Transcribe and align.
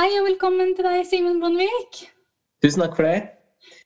Hei 0.00 0.14
og 0.16 0.30
velkommen 0.30 0.70
til 0.72 0.86
deg, 0.86 1.02
Simen 1.04 1.42
Bondevik. 1.42 1.98
Tusen 2.64 2.80
takk 2.80 2.94
for 2.96 3.04
det. 3.04 3.18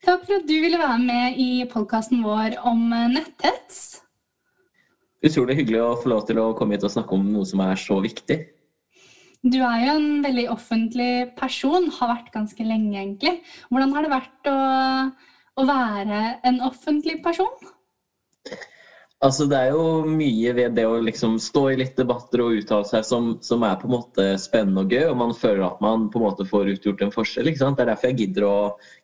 Takk 0.07 0.21
for 0.29 0.37
at 0.37 0.45
du 0.47 0.53
ville 0.63 0.79
være 0.79 1.01
med 1.03 1.41
i 1.43 1.65
podkasten 1.67 2.21
vår 2.23 2.55
om 2.71 2.85
eh, 2.95 3.09
netthets. 3.17 3.81
Utrolig 5.27 5.57
hyggelig 5.59 5.81
å 5.83 5.97
få 5.99 6.13
lov 6.13 6.23
til 6.29 6.39
å 6.39 6.45
komme 6.55 6.77
hit 6.77 6.87
og 6.87 6.93
snakke 6.95 7.19
om 7.19 7.25
noe 7.33 7.49
som 7.51 7.65
er 7.67 7.83
så 7.83 7.99
viktig. 8.05 8.37
Du 9.43 9.59
er 9.59 9.81
jo 9.89 9.97
en 9.97 10.23
veldig 10.23 10.45
offentlig 10.55 11.11
person, 11.41 11.91
har 11.99 12.13
vært 12.13 12.31
ganske 12.37 12.69
lenge 12.69 12.95
egentlig. 12.95 13.35
Hvordan 13.75 13.97
har 13.97 14.07
det 14.07 14.15
vært 14.15 14.53
å, 14.53 14.57
å 15.59 15.67
være 15.67 16.23
en 16.47 16.63
offentlig 16.71 17.19
person? 17.27 17.51
Altså, 19.25 19.47
det 19.49 19.57
er 19.57 19.71
jo 19.73 20.05
mye 20.05 20.51
ved 20.53 20.75
det 20.77 20.83
å 20.85 20.99
liksom 21.01 21.39
stå 21.41 21.63
i 21.73 21.79
litt 21.81 21.95
debatter 21.97 22.43
og 22.45 22.59
uttale 22.59 22.85
seg 22.85 23.07
som, 23.09 23.31
som, 23.47 23.63
er 23.65 23.79
på 23.81 23.89
en 23.89 23.95
måte 23.95 24.27
spennende 24.43 24.85
og 24.85 24.93
gøy, 24.93 25.07
og 25.09 25.17
man 25.23 25.33
føler 25.39 25.65
at 25.65 25.81
man 25.85 26.11
på 26.13 26.21
en 26.21 26.27
måte 26.27 26.45
får 26.51 26.75
utgjort 26.75 27.07
en 27.07 27.15
forskjell. 27.15 27.49
ikke 27.49 27.63
sant? 27.63 27.79
Det 27.79 27.87
er 27.87 27.93
derfor 27.95 28.11
jeg 28.11 28.19
gidder 28.21 28.47
å, 28.51 28.59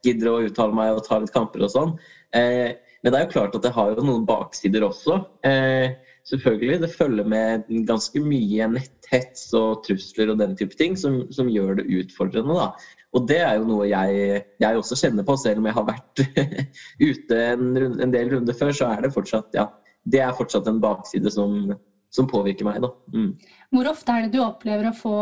gidder 0.04 0.28
å 0.28 0.36
uttale 0.44 0.76
meg 0.76 0.92
og 0.92 1.06
ta 1.06 1.22
litt 1.22 1.32
kamper 1.32 1.64
og 1.64 1.72
sånn. 1.72 1.96
Eh, 2.36 2.76
men 3.00 3.14
det 3.14 3.16
er 3.16 3.24
jo 3.24 3.32
klart 3.32 3.56
at 3.56 3.64
det 3.64 3.72
har 3.72 3.94
jo 3.94 4.04
noen 4.04 4.28
baksider 4.28 4.84
også. 4.84 5.22
Eh, 5.48 5.96
selvfølgelig, 6.28 6.82
Det 6.84 6.92
følger 6.92 7.32
med 7.32 7.64
ganske 7.88 8.20
mye 8.20 8.68
netthets 8.76 9.48
og 9.56 9.86
trusler 9.88 10.34
og 10.34 10.40
den 10.42 10.52
type 10.58 10.76
ting 10.76 11.00
som, 11.00 11.22
som 11.32 11.48
gjør 11.48 11.80
det 11.80 11.88
utfordrende. 12.02 12.60
da. 12.60 12.98
Og 13.16 13.24
det 13.26 13.40
er 13.40 13.56
jo 13.56 13.66
noe 13.72 13.88
jeg, 13.88 14.44
jeg, 14.60 14.76
også 14.76 15.00
kjenner 15.00 15.24
på, 15.26 15.34
selv 15.40 15.62
om 15.62 15.66
jeg 15.66 15.80
har 15.80 15.88
vært 15.88 16.22
ute 17.10 17.44
en, 17.54 17.70
en 18.04 18.12
del 18.12 18.36
runder 18.36 18.54
før, 18.60 18.76
så 18.76 18.92
er 18.92 19.06
det 19.06 19.16
fortsatt 19.16 19.56
ja, 19.56 19.70
det 20.04 20.20
er 20.24 20.36
fortsatt 20.36 20.68
en 20.70 20.80
bakside 20.82 21.32
som, 21.32 21.72
som 22.12 22.28
påvirker 22.30 22.66
meg. 22.66 22.80
Da. 22.84 22.90
Mm. 23.14 23.32
Hvor 23.74 23.90
ofte 23.92 24.14
er 24.14 24.26
det 24.26 24.34
du 24.34 24.40
opplever 24.42 24.90
å 24.90 24.96
få 24.96 25.16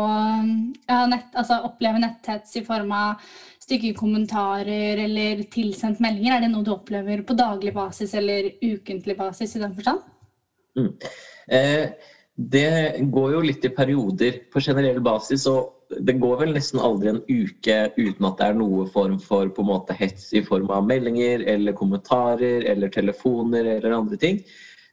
ja, 0.87 1.01
nett, 1.09 1.31
altså 1.33 1.61
oppleve 1.67 2.01
netthets 2.01 2.55
i 2.59 2.65
form 2.65 2.93
av 2.95 3.25
stygge 3.59 3.93
kommentarer 3.97 5.03
eller 5.05 5.43
tilsendt 5.51 6.01
meldinger? 6.03 6.37
Er 6.37 6.45
det 6.45 6.53
noe 6.53 6.65
du 6.65 6.73
opplever 6.73 7.25
på 7.25 7.37
daglig 7.37 7.75
basis 7.75 8.15
eller 8.17 8.53
ukentlig 8.61 9.17
basis 9.19 9.57
i 9.57 9.65
den 9.65 9.75
forstand? 9.75 10.07
Mm. 10.79 10.93
Eh, 11.49 12.15
det 12.39 13.01
går 13.11 13.33
jo 13.35 13.43
litt 13.43 13.65
i 13.67 13.73
perioder. 13.75 14.45
På 14.53 14.61
generell 14.63 15.01
basis 15.03 15.43
og 15.51 15.75
det 15.89 16.19
går 16.21 16.35
vel 16.43 16.53
nesten 16.53 16.81
aldri 16.81 17.09
en 17.11 17.21
uke 17.25 17.77
uten 17.97 18.27
at 18.27 18.39
det 18.39 18.47
er 18.47 18.57
noe 18.57 18.85
form 18.93 19.17
for 19.21 19.49
på 19.49 19.63
en 19.63 19.71
måte 19.71 19.95
hets 19.97 20.29
i 20.37 20.43
form 20.45 20.69
av 20.73 20.85
meldinger 20.87 21.43
eller 21.49 21.77
kommentarer 21.77 22.67
eller 22.69 22.93
telefoner 22.93 23.65
eller 23.75 23.97
andre 23.97 24.19
ting. 24.21 24.39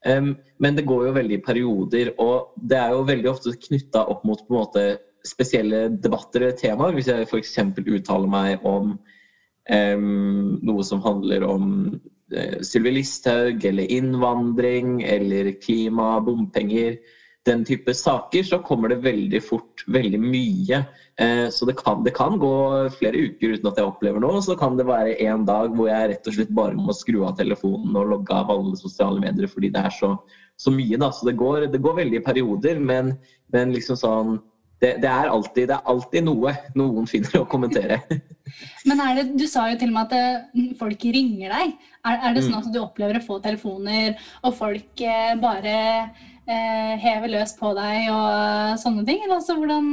Men 0.07 0.77
det 0.77 0.87
går 0.87 1.09
jo 1.09 1.15
veldig 1.17 1.37
i 1.39 1.43
perioder, 1.45 2.13
og 2.23 2.55
det 2.63 2.79
er 2.79 2.95
jo 2.95 3.07
veldig 3.09 3.31
ofte 3.33 3.55
knytta 3.67 4.05
opp 4.13 4.23
mot 4.29 4.41
på 4.47 4.55
en 4.55 4.61
måte 4.61 4.85
spesielle 5.27 5.89
debatter 6.03 6.45
eller 6.45 6.59
temaer. 6.59 6.95
Hvis 6.97 7.11
jeg 7.11 7.27
f.eks. 7.27 7.57
uttaler 7.83 8.31
meg 8.31 8.67
om 8.67 8.95
um, 8.95 10.59
noe 10.63 10.87
som 10.87 11.03
handler 11.05 11.47
om 11.49 11.69
uh, 12.35 12.59
Sylvi 12.65 12.95
Listhaug 12.99 13.67
eller 13.67 13.93
innvandring 13.99 15.01
eller 15.03 15.53
klima, 15.63 16.17
bompenger 16.25 17.01
den 17.47 17.65
type 17.67 17.95
saker, 17.95 18.45
så 18.47 18.59
kommer 18.65 18.91
det 18.93 19.05
veldig 19.05 19.41
fort 19.45 19.85
veldig 19.87 20.21
mye. 20.21 20.83
Eh, 21.23 21.47
så 21.51 21.69
det 21.69 21.77
kan, 21.79 22.03
det 22.05 22.15
kan, 22.17 22.39
gå 22.43 22.55
flere 22.99 23.23
uker 23.29 23.55
uten 23.55 23.71
at 23.71 23.79
jeg 23.81 23.89
opplever 23.89 24.23
noe. 24.23 24.43
Så 24.45 24.57
kan 24.59 24.77
det 24.79 24.89
være 24.89 25.17
en 25.29 25.47
dag 25.49 25.73
hvor 25.77 25.91
jeg 25.91 26.11
rett 26.13 26.29
og 26.29 26.37
slett 26.37 26.53
bare 26.57 26.77
må 26.79 26.97
skru 26.97 27.23
av 27.29 27.39
telefonen 27.39 27.97
og 27.97 28.11
logge 28.13 28.35
av 28.35 28.53
alle 28.53 28.77
sosiale 28.81 29.23
medier 29.23 29.51
fordi 29.51 29.73
det 29.75 29.87
er 29.87 29.95
så, 29.95 30.13
så 30.61 30.75
mye. 30.75 30.99
Da. 31.01 31.13
Så 31.15 31.31
det 31.31 31.39
går, 31.41 31.71
det 31.73 31.83
går, 31.83 31.99
veldig 32.03 32.21
i 32.21 32.27
perioder, 32.27 32.83
men, 32.83 33.17
men 33.55 33.75
liksom 33.77 34.01
sånn 34.01 34.37
det, 34.77 34.99
det, 35.01 35.09
er 35.09 35.31
alltid, 35.33 35.71
det, 35.71 35.77
er 35.79 35.89
alltid, 35.89 36.27
noe 36.27 36.53
noen 36.77 37.07
finner 37.09 37.39
å 37.41 37.47
kommentere. 37.49 38.03
Men 38.87 39.01
det, 39.17 39.23
Du 39.41 39.47
sa 39.49 39.65
jo 39.71 39.79
til 39.81 39.89
og 39.89 39.97
med 39.97 40.13
at 40.13 40.77
folk 40.79 41.07
ringer 41.17 41.51
deg. 41.51 41.73
Er, 42.05 42.19
er 42.29 42.37
det 42.37 42.45
sånn 42.45 42.59
mm. 42.59 42.61
at 42.61 42.75
du 42.75 42.79
opplever 42.83 43.19
å 43.19 43.25
få 43.25 43.41
telefoner, 43.43 44.21
og 44.45 44.53
folk 44.59 45.01
eh, 45.03 45.33
bare 45.41 45.79
eh, 46.47 46.95
hever 47.03 47.33
løs 47.33 47.57
på 47.59 47.73
deg 47.77 48.07
og 48.13 48.79
sånne 48.83 49.05
ting? 49.07 49.25
Eller 49.25 49.39
altså, 49.41 49.59
hvordan 49.59 49.91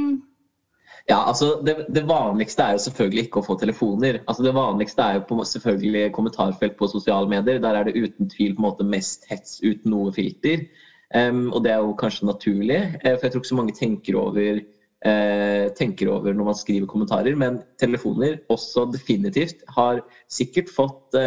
ja, 1.04 1.18
altså 1.28 1.58
det, 1.66 1.74
det, 1.92 2.06
vanligste 2.08 2.64
er 2.64 2.76
jo 2.78 2.84
selvfølgelig 2.86 3.26
ikke 3.26 3.42
å 3.42 3.44
få 3.44 3.58
telefoner. 3.60 4.22
Altså 4.24 4.46
Det 4.46 4.54
vanligste 4.56 5.04
er 5.04 5.18
jo 5.18 5.26
på, 5.28 5.36
selvfølgelig 5.50 6.14
kommentarfelt 6.16 6.78
på 6.78 6.88
sosiale 6.88 7.28
medier. 7.28 7.60
Der 7.60 7.76
er 7.76 7.84
det 7.84 7.98
uten 7.98 8.30
tvil 8.32 8.54
på 8.54 8.62
en 8.62 8.68
måte 8.70 8.86
mest 8.88 9.28
hets 9.28 9.58
uten 9.60 9.92
noe 9.92 10.14
filter. 10.16 10.64
Um, 11.12 11.50
og 11.52 11.60
det 11.66 11.74
er 11.74 11.84
jo 11.84 11.92
kanskje 12.00 12.26
naturlig, 12.26 12.78
uh, 13.04 13.10
for 13.10 13.26
jeg 13.26 13.34
tror 13.34 13.42
ikke 13.42 13.50
så 13.52 13.58
mange 13.60 13.76
tenker 13.76 14.16
over, 14.18 14.64
tenker 15.76 16.08
over 16.08 16.32
når 16.32 16.46
man 16.48 16.56
skriver 16.56 16.88
kommentarer. 16.88 17.36
Men 17.36 17.58
telefoner 17.76 18.38
også 18.48 18.86
definitivt 18.94 19.60
har 19.76 20.00
sikkert 20.32 20.72
fått 20.72 21.18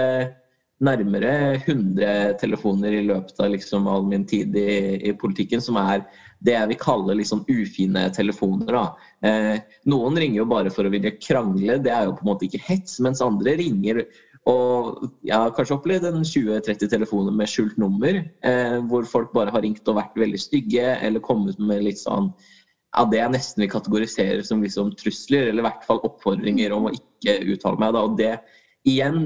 nærmere 0.84 1.32
100 1.64 2.38
telefoner 2.42 2.94
i 2.94 3.06
løpet 3.08 3.40
av 3.42 3.50
liksom 3.54 3.88
all 3.90 4.06
min 4.06 4.28
tid 4.30 4.56
i, 4.60 5.00
i, 5.10 5.14
politikken, 5.18 5.62
som 5.64 5.80
er 5.82 6.04
det 6.46 6.54
jeg 6.54 6.70
vil 6.70 6.80
kalle 6.82 7.16
liksom 7.18 7.42
ufine 7.50 8.04
telefoner. 8.14 8.78
Eh, 9.26 9.56
noen 9.90 10.20
ringer 10.22 10.44
jo 10.44 10.50
bare 10.52 10.74
for 10.74 10.86
å 10.86 10.94
ville 10.94 11.16
krangle, 11.18 11.80
det 11.82 11.94
er 11.94 12.06
jo 12.06 12.14
på 12.20 12.26
en 12.26 12.30
måte 12.30 12.46
ikke 12.46 12.62
hets. 12.68 13.00
Mens 13.02 13.24
andre 13.26 13.56
ringer 13.58 14.04
og 14.48 15.02
jeg 15.28 15.36
har 15.36 15.52
kanskje 15.56 15.76
opplevd 15.76 16.06
en 16.08 16.22
20-30 16.24 16.92
telefoner 16.94 17.34
med 17.36 17.50
skjult 17.52 17.76
nummer, 17.82 18.22
eh, 18.48 18.78
hvor 18.88 19.08
folk 19.10 19.34
bare 19.36 19.52
har 19.52 19.66
ringt 19.66 19.90
og 19.90 19.98
vært 19.98 20.16
veldig 20.20 20.40
stygge, 20.40 20.94
eller 21.04 21.24
kommet 21.24 21.60
med 21.60 21.84
litt 21.84 22.00
sånn 22.00 22.32
ja, 22.96 23.04
det 23.12 23.20
jeg 23.20 23.34
nesten 23.34 23.64
vil 23.64 23.72
kategorisere 23.74 24.46
som 24.48 24.64
liksom 24.64 24.94
trusler, 24.98 25.50
eller 25.50 25.62
i 25.62 25.68
hvert 25.68 25.84
fall 25.86 26.00
oppfordringer 26.08 26.74
om 26.74 26.88
å 26.88 26.94
ikke 26.96 27.36
uttale 27.54 27.82
meg. 27.82 27.94
Da. 27.94 28.06
Og 28.08 28.16
det 28.18 28.34
igjen 28.88 29.20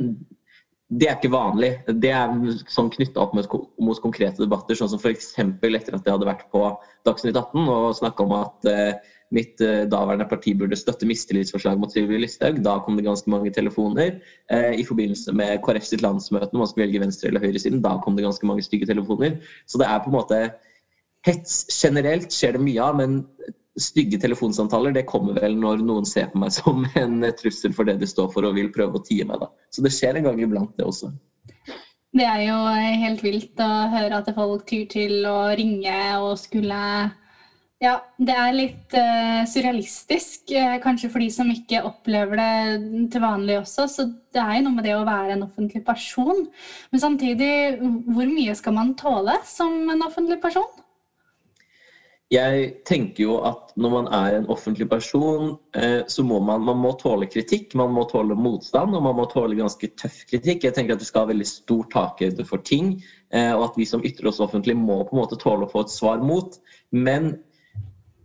det 0.91 1.07
er 1.07 1.16
ikke 1.16 1.31
vanlig. 1.31 1.72
Det 2.03 2.09
er 2.12 2.34
sånn 2.68 2.91
knytta 2.91 3.24
opp 3.24 3.35
mot, 3.38 4.02
konkrete 4.03 4.44
debatter, 4.44 4.75
sånn 4.75 4.91
som 4.91 5.00
f.eks. 5.00 5.29
etter 5.40 5.96
at 5.96 6.03
jeg 6.03 6.12
hadde 6.12 6.28
vært 6.28 6.50
på 6.52 6.66
Dagsnytt 7.07 7.38
18 7.40 7.69
og 7.72 7.96
snakka 7.96 8.25
om 8.25 8.34
at 8.35 8.68
eh, 8.68 9.13
mitt 9.31 9.63
eh, 9.63 9.85
daværende 9.90 10.28
parti 10.28 10.51
burde 10.59 10.75
støtte 10.75 11.07
mistillitsforslag 11.07 11.80
mot 11.80 11.94
Sylvi 11.94 12.19
Listhaug. 12.19 12.59
Da 12.66 12.75
kom 12.84 13.00
det 13.00 13.07
ganske 13.07 13.31
mange 13.31 13.53
telefoner. 13.56 14.18
Eh, 14.51 14.81
I 14.81 14.88
forbindelse 14.88 15.31
med 15.38 15.62
KrF 15.63 15.88
sitt 15.88 16.03
landsmøte 16.03 16.51
når 16.51 16.66
man 16.66 16.74
skulle 16.74 16.90
velge 16.90 17.03
venstre- 17.06 17.31
eller 17.31 17.47
høyresiden, 17.47 17.80
da 17.85 17.96
kom 18.03 18.19
det 18.19 18.28
ganske 18.28 18.51
mange 18.51 18.68
stygge 18.68 18.91
telefoner. 18.91 19.40
Så 19.72 19.80
det 19.80 19.88
er 19.88 20.03
på 20.03 20.12
en 20.12 20.19
måte 20.19 20.44
Hets 21.22 21.68
generelt 21.69 22.34
skjer 22.34 22.56
det 22.57 22.63
mye 22.66 22.81
av, 22.81 22.96
men 22.97 23.19
stygge 23.81 24.19
telefonsamtaler 24.22 24.94
det 24.96 25.08
kommer 25.09 25.38
vel 25.42 25.58
når 25.59 25.84
noen 25.86 26.08
ser 26.08 26.30
på 26.31 26.42
meg 26.42 26.53
som 26.59 26.86
en 26.96 27.28
trussel 27.38 27.75
for 27.75 27.90
det 27.90 28.00
de 28.02 28.09
står 28.09 28.31
for 28.34 28.47
og 28.47 28.58
vil 28.58 28.72
prøve 28.74 29.00
å 29.00 29.06
tie 29.06 29.28
meg. 29.28 29.42
da. 29.42 29.52
Så 29.74 29.84
det 29.86 29.94
skjer 29.96 30.19
en 30.19 30.30
gang 30.30 30.42
iblant, 30.44 30.74
det 30.78 30.88
også. 30.88 31.12
Det 32.12 32.28
er 32.28 32.42
jo 32.50 32.58
helt 33.06 33.24
vilt 33.24 33.62
å 33.64 33.72
høre 33.92 34.19
at 34.19 34.30
folk 34.36 34.66
tyr 34.68 34.88
til 34.92 35.24
å 35.30 35.53
ringe 35.56 35.97
og 36.19 36.36
skulle 36.40 36.80
Ja, 37.81 37.96
det 38.19 38.34
er 38.36 38.52
litt 38.53 38.94
uh, 38.94 39.42
surrealistisk, 39.50 40.52
uh, 40.53 40.75
kanskje 40.84 41.09
for 41.09 41.24
de 41.24 41.31
som 41.34 41.48
ikke 41.50 41.80
opplever 41.88 42.38
det 42.38 43.08
til 43.16 43.24
vanlig 43.24 43.56
også. 43.62 43.88
Så 43.90 44.06
det 44.36 44.44
er 44.44 44.59
jo 44.59 44.68
noe 44.68 44.75
med 44.75 44.86
det 44.86 44.94
å 44.94 45.08
være 45.08 45.34
en 45.34 45.48
offentlig 45.48 45.81
person. 45.88 46.44
Men 46.92 47.02
samtidig, 47.02 47.80
hvor 47.80 48.30
mye 48.30 48.53
skal 48.59 48.75
man 48.75 48.94
tåle 49.00 49.40
som 49.50 49.80
en 49.90 50.06
offentlig 50.06 50.38
person? 50.44 50.69
Jeg 52.31 52.68
tenker 52.88 53.25
jo 53.25 53.34
at 53.44 53.74
når 53.75 53.92
man 53.92 54.06
er 54.16 54.38
en 54.38 54.46
offentlig 54.53 54.88
person, 54.90 55.58
eh, 55.75 56.00
så 56.08 56.24
må 56.24 56.38
man, 56.40 56.64
man 56.64 56.80
må 56.80 56.94
tåle 57.00 57.28
kritikk, 57.28 57.75
man 57.75 57.92
må 57.92 58.06
tåle 58.08 58.38
motstand, 58.40 58.96
og 58.96 59.03
man 59.03 59.18
må 59.18 59.25
tåle 59.31 59.58
ganske 59.59 59.90
tøff 60.00 60.22
kritikk. 60.30 60.64
Jeg 60.64 60.78
tenker 60.78 60.96
at 60.96 61.03
vi 61.03 61.09
skal 61.09 61.25
ha 61.25 61.31
veldig 61.34 61.47
stor 61.50 61.90
takhøyde 61.92 62.46
for 62.47 62.64
ting, 62.64 62.94
eh, 63.36 63.52
og 63.52 63.66
at 63.66 63.81
vi 63.81 63.88
som 63.90 64.06
ytrer 64.08 64.31
oss 64.31 64.40
offentlig 64.44 64.78
må 64.80 65.02
på 65.03 65.18
en 65.18 65.19
måte 65.19 65.40
tåle 65.42 65.68
å 65.68 65.74
få 65.74 65.84
et 65.84 65.92
svar 65.92 66.24
mot. 66.24 66.56
Men 66.96 67.34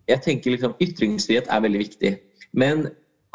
jeg 0.07 0.23
tenker 0.23 0.55
liksom 0.55 0.79
ytringsfrihet 0.87 1.51
er 1.51 1.67
veldig 1.67 1.83
viktig. 1.83 2.15
Men 2.55 2.87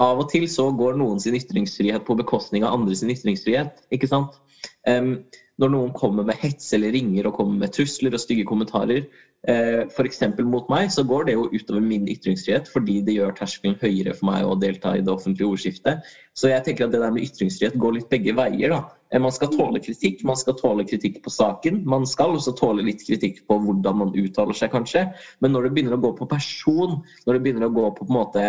av 0.02 0.24
og 0.24 0.32
til 0.32 0.48
så 0.50 0.70
går 0.72 0.96
noen 0.98 1.20
sin 1.20 1.36
ytringsfrihet 1.36 2.08
på 2.08 2.16
bekostning 2.22 2.64
av 2.64 2.80
andre 2.80 2.96
sin 2.96 3.12
ytringsfrihet. 3.12 3.84
ikke 3.92 4.08
sant? 4.10 4.40
Um, 4.88 5.18
når 5.62 5.74
noen 5.76 5.92
kommer 5.94 6.26
med 6.26 6.40
hets 6.42 6.72
eller 6.74 6.94
ringer 6.96 7.28
og 7.28 7.36
kommer 7.38 7.60
med 7.66 7.74
trusler 7.76 8.16
og 8.16 8.24
stygge 8.24 8.48
kommentarer, 8.50 9.04
f.eks. 9.42 10.20
mot 10.46 10.68
meg, 10.70 10.92
så 10.94 11.02
går 11.08 11.26
det 11.26 11.34
jo 11.34 11.48
utover 11.50 11.82
min 11.82 12.04
ytringsfrihet 12.12 12.68
fordi 12.70 13.00
det 13.02 13.16
gjør 13.16 13.32
terskelen 13.40 13.78
høyere 13.82 14.14
for 14.14 14.30
meg 14.30 14.46
å 14.46 14.58
delta 14.62 14.94
i 14.94 15.02
det 15.02 15.10
offentlige 15.10 15.50
ordskiftet. 15.50 16.06
Så 16.38 16.52
jeg 16.52 16.62
tenker 16.68 16.86
at 16.86 16.94
det 16.94 17.02
der 17.02 17.14
med 17.16 17.26
ytringsfrihet 17.26 17.80
går 17.82 17.96
litt 17.98 18.12
begge 18.12 18.36
veier. 18.38 18.70
da. 18.70 18.84
Eh, 19.12 19.20
man 19.20 19.34
skal 19.36 19.52
tåle 19.52 19.82
kritikk, 19.84 20.24
man 20.28 20.40
skal 20.40 20.58
tåle 20.60 20.86
kritikk 20.88 21.22
på 21.24 21.34
saken. 21.34 21.82
Man 21.90 22.06
skal 22.08 22.38
også 22.38 22.54
tåle 22.58 22.86
litt 22.86 23.04
kritikk 23.08 23.44
på 23.48 23.58
hvordan 23.66 23.98
man 24.04 24.14
uttaler 24.16 24.58
seg, 24.58 24.72
kanskje. 24.76 25.08
Men 25.42 25.56
når 25.56 25.68
det 25.68 25.74
begynner 25.76 25.98
å 25.98 26.04
gå 26.06 26.14
på 26.20 26.30
person, 26.32 27.00
når 27.26 27.34
det 27.34 27.44
begynner 27.46 27.68
å 27.68 27.76
gå 27.76 27.88
på 27.98 28.00
på 28.02 28.08
en 28.10 28.18
måte 28.18 28.46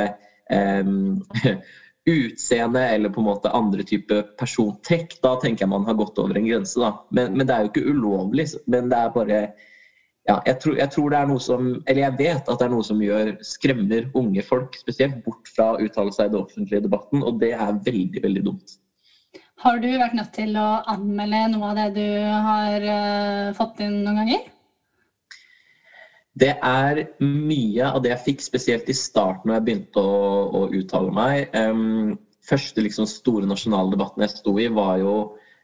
um, 0.49 1.19
utseende 2.09 2.85
eller 2.95 3.13
på 3.13 3.21
en 3.21 3.27
måte 3.27 3.53
andre 3.53 3.85
type 3.85 4.23
persontrekk, 4.41 5.19
da 5.25 5.35
tenker 5.43 5.67
jeg 5.67 5.73
man 5.73 5.85
har 5.85 5.99
gått 5.99 6.21
over 6.23 6.39
en 6.39 6.49
grense. 6.49 6.79
da. 6.81 6.95
Men, 7.11 7.37
men 7.37 7.49
det 7.49 7.55
er 7.55 7.67
jo 7.67 7.73
ikke 7.73 7.93
ulovlig. 7.93 8.49
Men 8.71 8.89
det 8.93 9.01
er 9.01 9.13
bare 9.17 9.43
ja, 10.29 10.37
jeg 10.47 10.59
tror, 10.63 10.77
jeg 10.79 10.91
tror, 10.95 11.11
det 11.11 11.19
er 11.19 11.27
noe 11.27 11.43
som 11.43 11.71
Eller 11.91 12.05
jeg 12.05 12.19
vet 12.21 12.47
at 12.47 12.61
det 12.61 12.67
er 12.69 12.71
noe 12.71 12.87
som 12.87 13.01
gjør 13.03 13.33
skremmer 13.43 14.07
unge 14.19 14.45
folk 14.47 14.79
spesielt 14.79 15.19
bort 15.25 15.51
fra 15.51 15.73
å 15.73 15.83
uttale 15.83 16.15
seg 16.15 16.31
i 16.31 16.35
den 16.35 16.45
offentlige 16.45 16.85
debatten, 16.85 17.25
og 17.27 17.41
det 17.43 17.51
er 17.57 17.81
veldig, 17.83 18.23
veldig 18.23 18.45
dumt. 18.47 18.79
Har 19.63 19.79
du 19.83 19.89
vært 19.91 20.15
nødt 20.19 20.33
til 20.35 20.57
å 20.59 20.69
anmelde 20.91 21.43
noe 21.53 21.71
av 21.71 21.79
det 21.79 21.89
du 21.99 22.07
har 22.47 22.87
uh, 22.87 23.53
fått 23.59 23.83
inn 23.83 24.01
noen 24.03 24.23
ganger? 24.23 24.47
Det 26.39 26.55
er 26.65 27.03
mye 27.21 27.91
av 27.91 28.01
det 28.03 28.15
jeg 28.15 28.25
fikk, 28.27 28.45
spesielt 28.47 28.89
i 28.89 28.97
starten 28.97 29.51
når 29.51 29.59
jeg 29.59 29.67
begynte 29.67 30.03
å, 30.03 30.23
å 30.63 30.63
uttale 30.73 31.13
meg. 31.15 31.53
Um, 31.55 32.15
første 32.47 32.83
liksom, 32.83 33.07
store 33.11 33.47
nasjonale 33.47 33.93
debatten 33.95 34.25
jeg 34.25 34.35
sto 34.39 34.55
i, 34.59 34.71
var 34.73 35.03
jo 35.03 35.17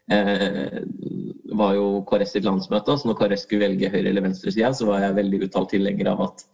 var 0.09 1.75
jo 1.77 1.87
KrS 2.09 2.35
sitt 2.35 2.47
landsmøte. 2.47 2.95
Så 2.97 3.09
når 3.09 3.17
KrS 3.19 3.45
skulle 3.45 3.67
velge 3.67 3.91
høyre- 3.91 4.09
eller 4.11 4.25
venstresida, 4.25 4.71
så 4.73 4.87
var 4.89 5.03
jeg 5.03 5.17
veldig 5.19 5.41
uttalt 5.47 5.71
tilhenger 5.73 6.11
av 6.13 6.23
at 6.27 6.45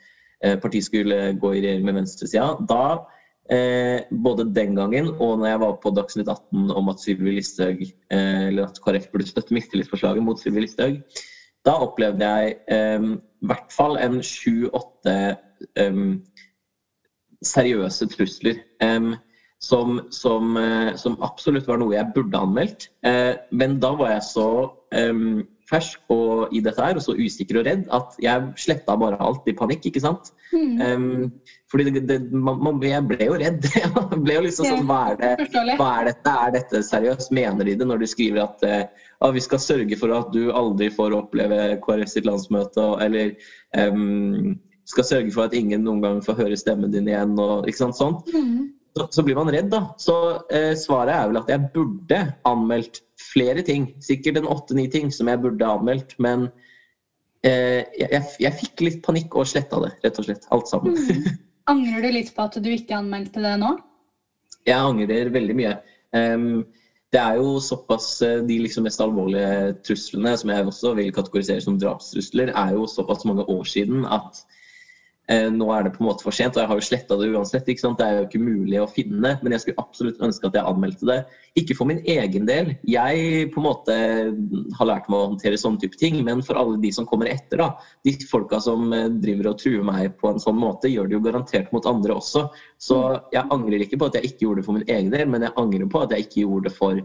eh, 0.43 0.55
partiet 0.61 0.87
skulle 0.87 1.19
gå 1.39 1.53
i 1.53 1.61
regjering 1.61 1.85
med 1.87 1.99
venstresida. 2.01 2.49
Da, 2.69 3.05
eh, 3.51 4.07
både 4.11 4.47
den 4.55 4.75
gangen 4.75 5.13
og 5.15 5.39
når 5.39 5.47
jeg 5.51 5.63
var 5.63 5.77
på 5.83 5.93
Dagsnytt 5.95 6.31
18 6.31 6.73
om 6.75 6.91
at 6.91 7.03
Sylvi 7.03 7.37
Listhaug, 7.37 7.85
eh, 7.85 8.43
eller 8.49 8.67
at 8.67 8.81
KrF 8.83 9.09
burde 9.13 9.29
støtte 9.29 9.55
mistillitsforslaget 9.55 10.25
mot 10.25 10.41
Sylvi 10.41 10.65
Listhaug, 10.65 10.99
da 11.65 11.79
opplevde 11.81 12.27
jeg 12.29 12.57
eh, 12.71 13.11
i 13.45 13.49
hvert 13.49 13.73
fall 13.73 13.97
en 14.01 14.19
sju-åtte 14.25 15.15
um, 15.81 16.17
seriøse 17.45 18.07
trusler. 18.09 18.61
Um, 18.81 19.13
som, 19.63 20.01
som, 20.09 20.57
eh, 20.57 20.95
som, 20.95 21.17
absolutt 21.23 21.67
var 21.67 21.79
noe 21.81 21.95
jeg 21.95 22.13
burde 22.15 22.39
anmeldt. 22.39 22.89
Eh, 23.07 23.33
men 23.55 23.79
da 23.83 23.93
var 23.97 24.15
jeg 24.17 24.25
så 24.27 24.49
um, 24.93 25.43
fersk 25.69 26.11
og, 26.13 26.53
i 26.53 26.61
dette 26.61 26.81
her, 26.83 26.97
og 26.99 27.01
så 27.01 27.15
usikker 27.17 27.61
og 27.61 27.65
redd 27.65 27.87
at 27.95 28.17
jeg 28.21 28.51
sletta 28.61 28.97
bare 29.01 29.17
alt 29.23 29.47
i 29.49 29.55
panikk. 29.57 29.87
ikke 29.89 30.03
sant? 30.03 30.29
Mm. 30.51 30.75
Um, 30.81 31.55
fordi 31.71 31.87
det, 31.95 32.03
det, 32.11 32.19
man, 32.29 32.61
man, 32.61 32.83
jeg 32.85 33.01
ble 33.09 33.29
jo 33.31 33.39
redd. 33.41 33.65
jeg 33.79 34.21
ble 34.21 34.37
jo 34.37 34.45
liksom 34.45 34.69
sånn 34.69 34.85
Hva 34.89 35.01
er, 35.15 35.19
det, 35.23 35.49
hva 35.79 35.89
er 36.01 36.11
dette? 36.11 36.35
Er 36.35 36.55
dette 36.59 36.83
seriøst? 36.85 37.33
Mener 37.35 37.65
de 37.65 37.79
det 37.79 37.89
når 37.89 38.03
de 38.03 38.11
skriver 38.11 38.45
at 38.45 38.69
uh, 38.69 39.33
vi 39.33 39.41
skal 39.41 39.63
sørge 39.63 39.97
for 39.97 40.13
at 40.13 40.29
du 40.35 40.51
aldri 40.53 40.91
får 40.93 41.17
oppleve 41.17 41.79
KrF 41.85 42.13
sitt 42.13 42.29
landsmøte, 42.29 42.91
eller 43.01 43.33
um, 43.79 44.53
skal 44.85 45.07
sørge 45.07 45.33
for 45.33 45.47
at 45.47 45.57
ingen 45.57 45.81
noen 45.87 46.03
gang 46.03 46.21
får 46.21 46.43
høre 46.43 46.57
stemmen 46.59 46.93
din 46.93 47.09
igjen, 47.09 47.33
og 47.41 47.65
ikke 47.65 47.87
sant 47.87 47.97
sånn. 47.97 48.19
Mm 48.35 48.65
så, 48.95 49.07
så, 49.11 49.23
blir 49.23 49.35
man 49.35 49.51
redd, 49.51 49.67
da. 49.73 49.81
Så 49.99 50.15
eh, 50.53 50.71
svaret 50.79 51.15
er 51.15 51.31
vel 51.31 51.41
at 51.41 51.49
jeg 51.51 51.71
burde 51.73 52.19
anmeldt 52.47 53.01
flere 53.19 53.63
ting. 53.67 53.89
Sikkert 54.03 54.39
en 54.39 54.47
åtte-ni 54.51 54.87
ting 54.91 55.11
som 55.11 55.27
jeg 55.31 55.41
burde 55.43 55.67
anmeldt. 55.67 56.15
Men 56.23 56.47
eh, 57.43 57.83
jeg, 57.99 58.21
jeg, 58.39 58.53
fikk 58.61 58.85
litt 58.85 59.01
panikk 59.05 59.35
og 59.35 59.49
sletta 59.51 59.81
det, 59.83 59.91
rett 60.05 60.21
og 60.21 60.29
slett. 60.29 60.47
Alt 60.55 60.71
sammen. 60.71 60.95
Mm. 60.95 61.27
Angrer 61.73 62.07
du 62.07 62.11
litt 62.13 62.31
på 62.35 62.45
at 62.45 62.55
du 62.61 62.71
ikke 62.71 62.95
anmeldte 63.01 63.43
det 63.43 63.55
nå? 63.59 63.75
Jeg 64.65 64.79
angrer 64.79 65.29
veldig 65.33 65.55
mye. 65.57 65.75
Um, 66.15 66.63
det 67.13 67.21
er 67.21 67.39
jo 67.39 67.57
såpass 67.63 68.21
eh, 68.25 68.41
De 68.47 68.57
liksom 68.63 68.85
mest 68.87 69.01
alvorlige 69.03 69.75
truslene, 69.85 70.35
som 70.39 70.51
jeg 70.51 70.67
også 70.67 70.93
vil 70.97 71.11
kategorisere 71.15 71.63
som 71.63 71.77
drapstrusler, 71.81 72.51
er 72.55 72.75
jo 72.77 72.87
såpass 72.89 73.25
mange 73.27 73.45
år 73.51 73.67
siden 73.69 74.05
at 74.07 74.41
nå 75.25 75.65
er 75.73 75.87
det 75.87 75.95
på 75.95 76.03
en 76.03 76.09
måte 76.11 76.21
for 76.21 76.35
sent, 76.35 76.53
og 76.53 76.61
jeg 76.61 76.69
har 76.69 76.77
jo 76.77 76.85
sletta 76.85 77.15
det 77.17 77.31
uansett. 77.33 77.65
Det 77.65 78.05
er 78.05 78.19
jo 78.19 78.25
ikke 78.27 78.41
mulig 78.43 78.77
å 78.81 78.89
finne, 78.89 79.31
men 79.41 79.55
jeg 79.55 79.63
skulle 79.63 79.81
absolutt 79.81 80.21
ønske 80.21 80.45
at 80.45 80.57
jeg 80.57 80.69
anmeldte 80.69 81.07
det. 81.09 81.17
Ikke 81.57 81.77
for 81.77 81.89
min 81.89 82.01
egen 82.05 82.45
del. 82.45 82.73
Jeg 82.85 83.47
på 83.53 83.61
en 83.61 83.65
måte 83.65 83.95
har 84.77 84.89
lært 84.89 85.09
meg 85.09 85.17
å 85.17 85.29
håndtere 85.31 85.57
sånne 85.57 85.81
type 85.81 85.97
ting, 85.97 86.19
men 86.27 86.43
for 86.45 86.59
alle 86.61 86.77
de 86.83 86.91
som 86.93 87.07
kommer 87.09 87.31
etter, 87.31 87.61
da. 87.63 87.71
De 88.05 88.13
folka 88.29 88.59
som 88.61 88.93
eh, 88.93 89.07
driver 89.23 89.51
og 89.53 89.59
truer 89.63 89.87
meg 89.87 90.13
på 90.21 90.29
en 90.29 90.41
sånn 90.41 90.59
måte, 90.61 90.91
gjør 90.91 91.09
det 91.09 91.17
jo 91.17 91.23
garantert 91.25 91.73
mot 91.73 91.89
andre 91.89 92.19
også. 92.19 92.45
Så 92.77 92.99
jeg 93.33 93.47
angrer 93.55 93.85
ikke 93.85 93.99
på 94.01 94.11
at 94.11 94.19
jeg 94.19 94.29
ikke 94.29 94.45
gjorde 94.45 94.61
det 94.61 94.67
for 94.69 94.77
min 94.77 94.87
egen 94.87 95.11
del, 95.15 95.25
men 95.31 95.47
jeg 95.47 95.57
angrer 95.61 95.89
på 95.89 96.05
at 96.05 96.13
jeg 96.13 96.27
ikke 96.27 96.43
gjorde 96.43 96.69
det 96.69 96.75
for, 96.77 97.01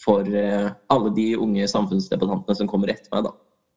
for 0.00 0.42
eh, 0.42 0.68
alle 0.90 1.14
de 1.16 1.30
unge 1.38 1.70
samfunnsdebattantene 1.70 2.62
som 2.62 2.70
kommer 2.70 2.90
etter 2.96 3.14
meg, 3.14 3.30
da. 3.30 3.36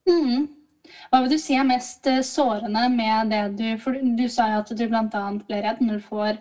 Mm. 0.09 0.47
Hva 0.83 1.21
vil 1.23 1.33
du 1.33 1.39
si 1.41 1.55
er 1.55 1.67
mest 1.67 2.07
eh, 2.09 2.23
sårende 2.25 2.83
med 2.91 3.31
det 3.31 3.43
du 3.59 3.65
For 3.81 3.95
du 3.95 4.25
sa 4.31 4.49
jo 4.51 4.61
at 4.63 4.71
du 4.75 4.85
bl.a. 4.89 5.23
ble 5.47 5.61
redd 5.63 5.81
når 5.83 6.01
du 6.01 6.07
får 6.07 6.39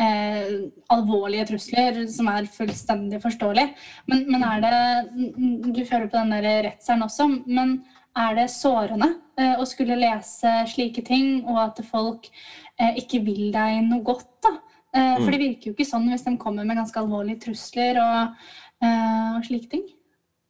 eh, 0.00 0.52
alvorlige 0.94 1.48
trusler, 1.52 2.02
som 2.12 2.30
er 2.32 2.48
fullstendig 2.54 3.20
forståelig. 3.22 3.66
Men, 4.10 4.26
men, 4.30 4.46
er 4.46 4.64
det 4.64 5.74
Du 5.74 5.82
føler 5.84 6.08
på 6.08 6.18
den 6.18 6.34
der 6.36 6.48
redselen 6.70 7.06
også, 7.06 7.28
men 7.46 7.80
er 8.18 8.34
det 8.38 8.48
sårende 8.52 9.12
eh, 9.38 9.54
å 9.60 9.66
skulle 9.68 9.98
lese 9.98 10.54
slike 10.72 11.04
ting, 11.06 11.44
og 11.46 11.60
at 11.68 11.84
folk 11.86 12.26
eh, 12.30 12.98
ikke 13.02 13.22
vil 13.26 13.50
deg 13.54 13.84
noe 13.86 14.02
godt? 14.06 14.32
da? 14.44 14.56
Eh, 14.90 15.16
for 15.20 15.28
mm. 15.28 15.32
det 15.34 15.40
virker 15.44 15.70
jo 15.70 15.76
ikke 15.76 15.86
sånn 15.86 16.08
hvis 16.10 16.26
de 16.26 16.34
kommer 16.40 16.66
med 16.66 16.80
ganske 16.80 16.98
alvorlige 16.98 17.44
trusler 17.46 18.00
og, 18.02 18.44
eh, 18.82 19.30
og 19.36 19.46
slike 19.46 19.70
ting. 19.70 19.86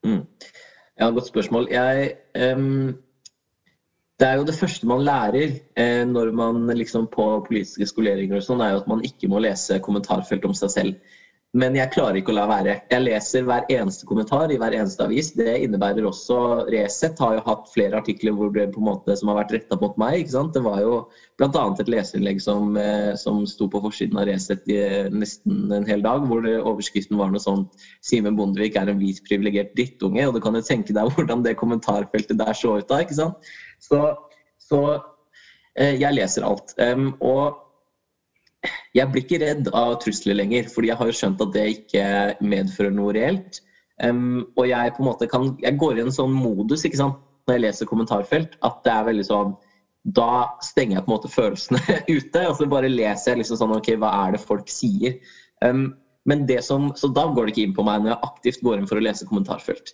Mm. 0.07 0.25
Ja, 1.01 1.11
godt 1.13 1.29
spørsmål. 1.29 1.69
Jeg 1.73 2.17
um 2.41 2.97
det 4.21 4.29
er 4.29 4.37
jo 4.37 4.45
det 4.45 4.57
første 4.59 4.89
man 4.89 5.05
lærer 5.07 5.55
eh, 5.81 6.03
når 6.09 6.33
man 6.37 6.67
liksom 6.77 7.09
på 7.13 7.27
politiske 7.47 7.89
skoleringer 7.89 8.37
og 8.37 8.45
sånn, 8.45 8.61
er 8.61 8.75
jo 8.75 8.83
at 8.83 8.91
man 8.91 9.05
ikke 9.07 9.31
må 9.33 9.41
lese 9.41 9.81
kommentarfelt 9.81 10.45
om 10.45 10.57
seg 10.57 10.75
selv. 10.75 11.15
Men 11.59 11.75
jeg 11.75 11.91
klarer 11.91 12.21
ikke 12.21 12.31
å 12.31 12.37
la 12.37 12.45
være. 12.47 12.77
Jeg 12.93 13.03
leser 13.03 13.47
hver 13.49 13.65
eneste 13.75 14.07
kommentar 14.07 14.53
i 14.55 14.59
hver 14.61 14.75
eneste 14.77 15.03
avis. 15.03 15.33
Det 15.35 15.51
innebærer 15.65 16.05
også 16.07 16.37
Resett 16.71 17.19
har 17.19 17.33
jo 17.35 17.41
hatt 17.43 17.65
flere 17.73 17.99
artikler 17.99 18.37
hvor 18.37 18.53
det 18.55 18.69
på 18.71 18.79
en 18.79 18.87
måte 18.87 19.17
som 19.19 19.33
har 19.33 19.41
vært 19.41 19.57
retta 19.57 19.79
mot 19.81 19.97
meg. 19.99 20.21
ikke 20.21 20.35
sant? 20.37 20.53
Det 20.55 20.63
var 20.63 20.79
jo 20.85 20.93
bl.a. 21.43 21.65
et 21.83 21.91
leserinnlegg 21.91 22.39
som, 22.45 22.77
eh, 22.79 23.17
som 23.19 23.41
sto 23.51 23.67
på 23.73 23.81
forsiden 23.83 24.21
av 24.23 24.29
Resett 24.31 24.71
eh, 24.71 25.09
nesten 25.11 25.75
en 25.75 25.89
hel 25.91 26.05
dag, 26.07 26.23
hvor 26.31 26.47
overskriften 26.47 27.19
var 27.19 27.35
noe 27.35 27.43
sånt 27.43 27.83
Simen 28.07 28.39
Bondevik 28.39 28.79
er 28.79 28.93
en 28.93 29.03
hvit 29.03 29.19
privilegert 29.27 29.75
drittunge. 29.75 30.29
Og 30.29 30.37
du 30.37 30.43
kan 30.45 30.55
jo 30.55 30.63
tenke 30.63 30.95
deg 30.95 31.11
hvordan 31.17 31.43
det 31.43 31.57
kommentarfeltet 31.59 32.39
der 32.39 32.55
så 32.55 32.77
ut 32.79 32.87
da. 32.87 33.01
ikke 33.03 33.19
sant? 33.19 33.51
Så, 33.83 34.05
så 34.71 34.85
eh, 35.75 35.99
jeg 35.99 36.15
leser 36.15 36.47
alt. 36.47 36.77
Og 36.79 37.59
jeg 38.97 39.11
blir 39.11 39.25
ikke 39.25 39.41
redd 39.43 39.69
av 39.77 39.97
trusler 40.03 40.39
lenger, 40.39 40.69
fordi 40.73 40.91
jeg 40.91 40.99
har 40.99 41.11
jo 41.11 41.17
skjønt 41.17 41.43
at 41.45 41.53
det 41.55 41.67
ikke 41.77 42.05
medfører 42.43 42.95
noe 42.95 43.15
reelt. 43.15 43.61
Um, 44.03 44.47
og 44.57 44.67
jeg 44.71 44.95
på 44.97 45.03
en 45.03 45.11
måte 45.11 45.29
kan, 45.31 45.51
jeg 45.61 45.79
går 45.79 45.99
i 45.99 46.05
en 46.07 46.15
sånn 46.15 46.33
modus 46.35 46.87
ikke 46.89 46.99
sant, 47.03 47.19
når 47.47 47.57
jeg 47.57 47.65
leser 47.67 47.91
kommentarfelt, 47.91 48.57
at 48.67 48.81
det 48.87 48.93
er 48.93 49.09
veldig 49.09 49.27
sånn 49.27 49.53
Da 50.17 50.57
stenger 50.65 50.97
jeg 50.97 51.05
på 51.05 51.11
en 51.11 51.15
måte 51.17 51.31
følelsene 51.33 51.97
ute, 52.17 52.45
og 52.49 52.55
så 52.57 52.69
bare 52.73 52.89
leser 52.89 53.35
jeg 53.35 53.43
liksom 53.43 53.59
sånn 53.61 53.75
OK, 53.77 53.91
hva 54.01 54.13
er 54.25 54.37
det 54.37 54.41
folk 54.41 54.71
sier? 54.73 55.19
Um, 55.61 55.91
men 56.29 56.47
det 56.49 56.63
som, 56.65 56.91
så 56.97 57.11
da 57.13 57.27
går 57.29 57.49
det 57.49 57.55
ikke 57.55 57.67
inn 57.69 57.77
på 57.77 57.85
meg 57.85 58.01
når 58.01 58.15
jeg 58.15 58.31
aktivt 58.31 58.65
går 58.65 58.81
inn 58.81 58.89
for 58.89 59.01
å 59.01 59.05
lese 59.05 59.29
kommentarfelt. 59.29 59.93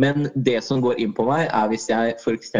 Men 0.00 0.26
det 0.34 0.58
som 0.66 0.82
går 0.82 0.98
inn 1.02 1.14
på 1.14 1.26
meg, 1.28 1.46
er 1.54 1.70
hvis 1.70 1.86
jeg 1.90 2.16
f.eks. 2.18 2.54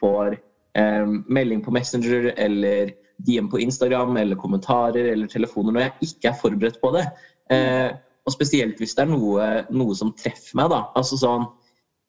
får 0.00 0.36
um, 0.74 1.20
melding 1.30 1.62
på 1.62 1.74
Messenger 1.74 2.32
eller 2.34 2.94
DM 3.18 3.48
på 3.50 3.60
Instagram 3.62 4.16
eller 4.20 4.38
kommentarer 4.40 5.12
eller 5.12 5.30
telefoner 5.30 5.74
når 5.74 5.86
jeg 5.86 6.08
ikke 6.08 6.30
er 6.30 6.40
forberedt 6.40 6.80
på 6.82 6.90
det. 6.96 7.04
Eh, 7.52 7.90
og 8.24 8.32
spesielt 8.32 8.80
hvis 8.80 8.94
det 8.96 9.04
er 9.04 9.12
noe, 9.12 9.48
noe, 9.74 9.94
som 9.96 10.14
treffer 10.16 10.58
meg. 10.58 10.70
da. 10.72 10.80
Altså 10.98 11.18
sånn, 11.20 11.46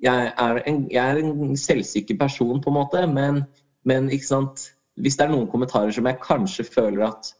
jeg 0.03 0.31
er, 0.31 0.62
en, 0.69 0.85
jeg 0.91 1.01
er 1.01 1.21
en 1.21 1.55
selvsikker 1.59 2.17
person, 2.19 2.62
på 2.62 2.71
en 2.71 2.77
måte, 2.77 3.03
men, 3.12 3.43
men 3.88 4.07
hvis 4.12 4.29
det 5.17 5.25
er 5.25 5.33
noen 5.33 5.50
kommentarer 5.51 5.91
som 5.95 6.07
jeg 6.07 6.24
kanskje 6.24 6.67
føler 6.67 7.07
at 7.09 7.33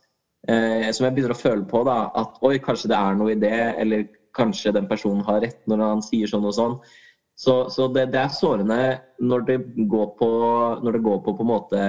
eh, 0.50 0.92
Som 0.94 1.08
jeg 1.08 1.16
begynner 1.16 1.36
å 1.36 1.40
føle 1.40 1.66
på, 1.68 1.84
da, 1.88 2.12
at 2.16 2.38
oi, 2.46 2.58
kanskje 2.64 2.92
det 2.92 3.00
er 3.00 3.18
noe 3.18 3.34
i 3.34 3.40
det, 3.40 3.58
eller 3.82 4.06
kanskje 4.36 4.76
den 4.76 4.88
personen 4.90 5.24
har 5.26 5.42
rett 5.44 5.62
når 5.70 5.84
han 5.84 6.04
sier 6.04 6.28
sånn 6.28 6.46
og 6.46 6.56
sånn, 6.56 6.78
så, 7.40 7.66
så 7.72 7.88
det, 7.92 8.10
det, 8.14 8.20
er 8.22 8.32
sårende 8.32 8.80
når 9.20 9.48
det 9.48 9.58
går 9.92 10.12
på, 10.20 10.30
når 10.84 10.98
det 10.98 11.02
går 11.04 11.18
på, 11.24 11.34
på 11.36 11.44
en 11.44 11.50
måte 11.50 11.80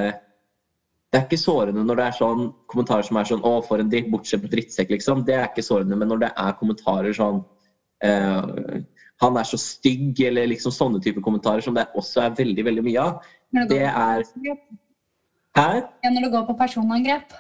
Det 1.17 1.23
er 1.23 1.29
ikke 1.31 1.41
sårende 1.41 1.81
når 1.81 1.97
det 1.97 2.07
er 2.07 2.17
sånn 2.19 2.41
kommentarer 2.69 3.07
som 3.07 3.17
er 3.17 3.25
sånn 3.25 3.41
'Å, 3.41 3.53
for 3.65 3.81
en 3.81 3.89
dritt, 3.89 4.11
bortskjemt 4.13 4.51
drittsekk', 4.53 4.91
liksom. 4.93 5.23
Det 5.25 5.33
er 5.33 5.47
ikke 5.49 5.65
sårende. 5.65 5.97
Men 5.97 6.11
når 6.13 6.19
det 6.27 6.31
er 6.37 6.59
kommentarer 6.61 7.17
sånn 7.17 7.41
eh, 8.05 8.83
'Han 9.23 9.37
er 9.41 9.49
så 9.49 9.57
stygg', 9.57 10.21
eller 10.21 10.47
liksom 10.53 10.71
sånne 10.77 11.01
type 11.01 11.23
kommentarer 11.25 11.65
som 11.65 11.73
det 11.73 11.89
også 11.97 12.21
er 12.21 12.37
veldig, 12.37 12.65
veldig 12.69 12.85
mye 12.85 13.01
av, 13.01 13.23
det 13.73 13.81
er 13.89 14.23
Hæ? 15.57 15.89
Ja, 16.05 16.11
når 16.13 16.21
det 16.21 16.33
går 16.33 16.47
på 16.47 16.59
personangrep? 16.59 17.33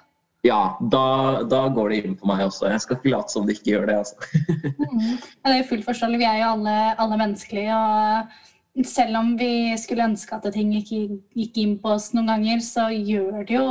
ja, 0.46 0.78
da, 0.80 1.42
da, 1.42 1.68
går 1.68 1.90
det 1.90 2.00
inn 2.04 2.16
på 2.16 2.28
meg 2.30 2.46
også. 2.46 2.70
Jeg 2.70 2.80
skal 2.80 2.96
ikke 2.96 3.12
late 3.12 3.32
som 3.32 3.46
det 3.46 3.58
ikke 3.58 3.72
gjør 3.74 3.88
det. 3.90 3.96
Altså. 4.02 4.16
mm. 4.94 5.06
ja, 5.12 5.46
det 5.48 5.54
er 5.54 5.60
jo 5.60 5.68
fullt 5.70 5.88
forståelig. 5.88 6.20
Vi 6.22 6.28
er 6.28 6.38
jo 6.40 6.50
alle, 6.54 6.76
alle, 7.02 7.18
menneskelige. 7.20 7.76
og 7.76 8.55
Selv 8.84 9.16
om 9.16 9.30
vi 9.40 9.72
skulle 9.80 10.04
ønske 10.04 10.36
at 10.36 10.50
ting 10.52 10.74
ikke 10.76 11.20
gikk 11.36 11.62
inn 11.62 11.76
på 11.80 11.94
oss 11.94 12.10
noen 12.12 12.28
ganger, 12.34 12.60
så 12.64 12.90
gjør 12.92 13.46
det 13.46 13.56
jo 13.56 13.68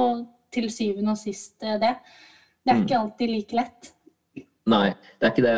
til 0.56 0.72
syvende 0.74 1.14
og 1.14 1.20
sist 1.20 1.62
eh, 1.62 1.78
det. 1.82 1.94
Det 2.66 2.74
er 2.74 2.80
mm. 2.80 2.86
ikke 2.86 3.00
alltid 3.02 3.34
like 3.34 3.60
lett. 3.60 3.92
Nei, 4.72 4.88
det 5.20 5.28
er 5.28 5.34
ikke 5.34 5.46
det. 5.46 5.58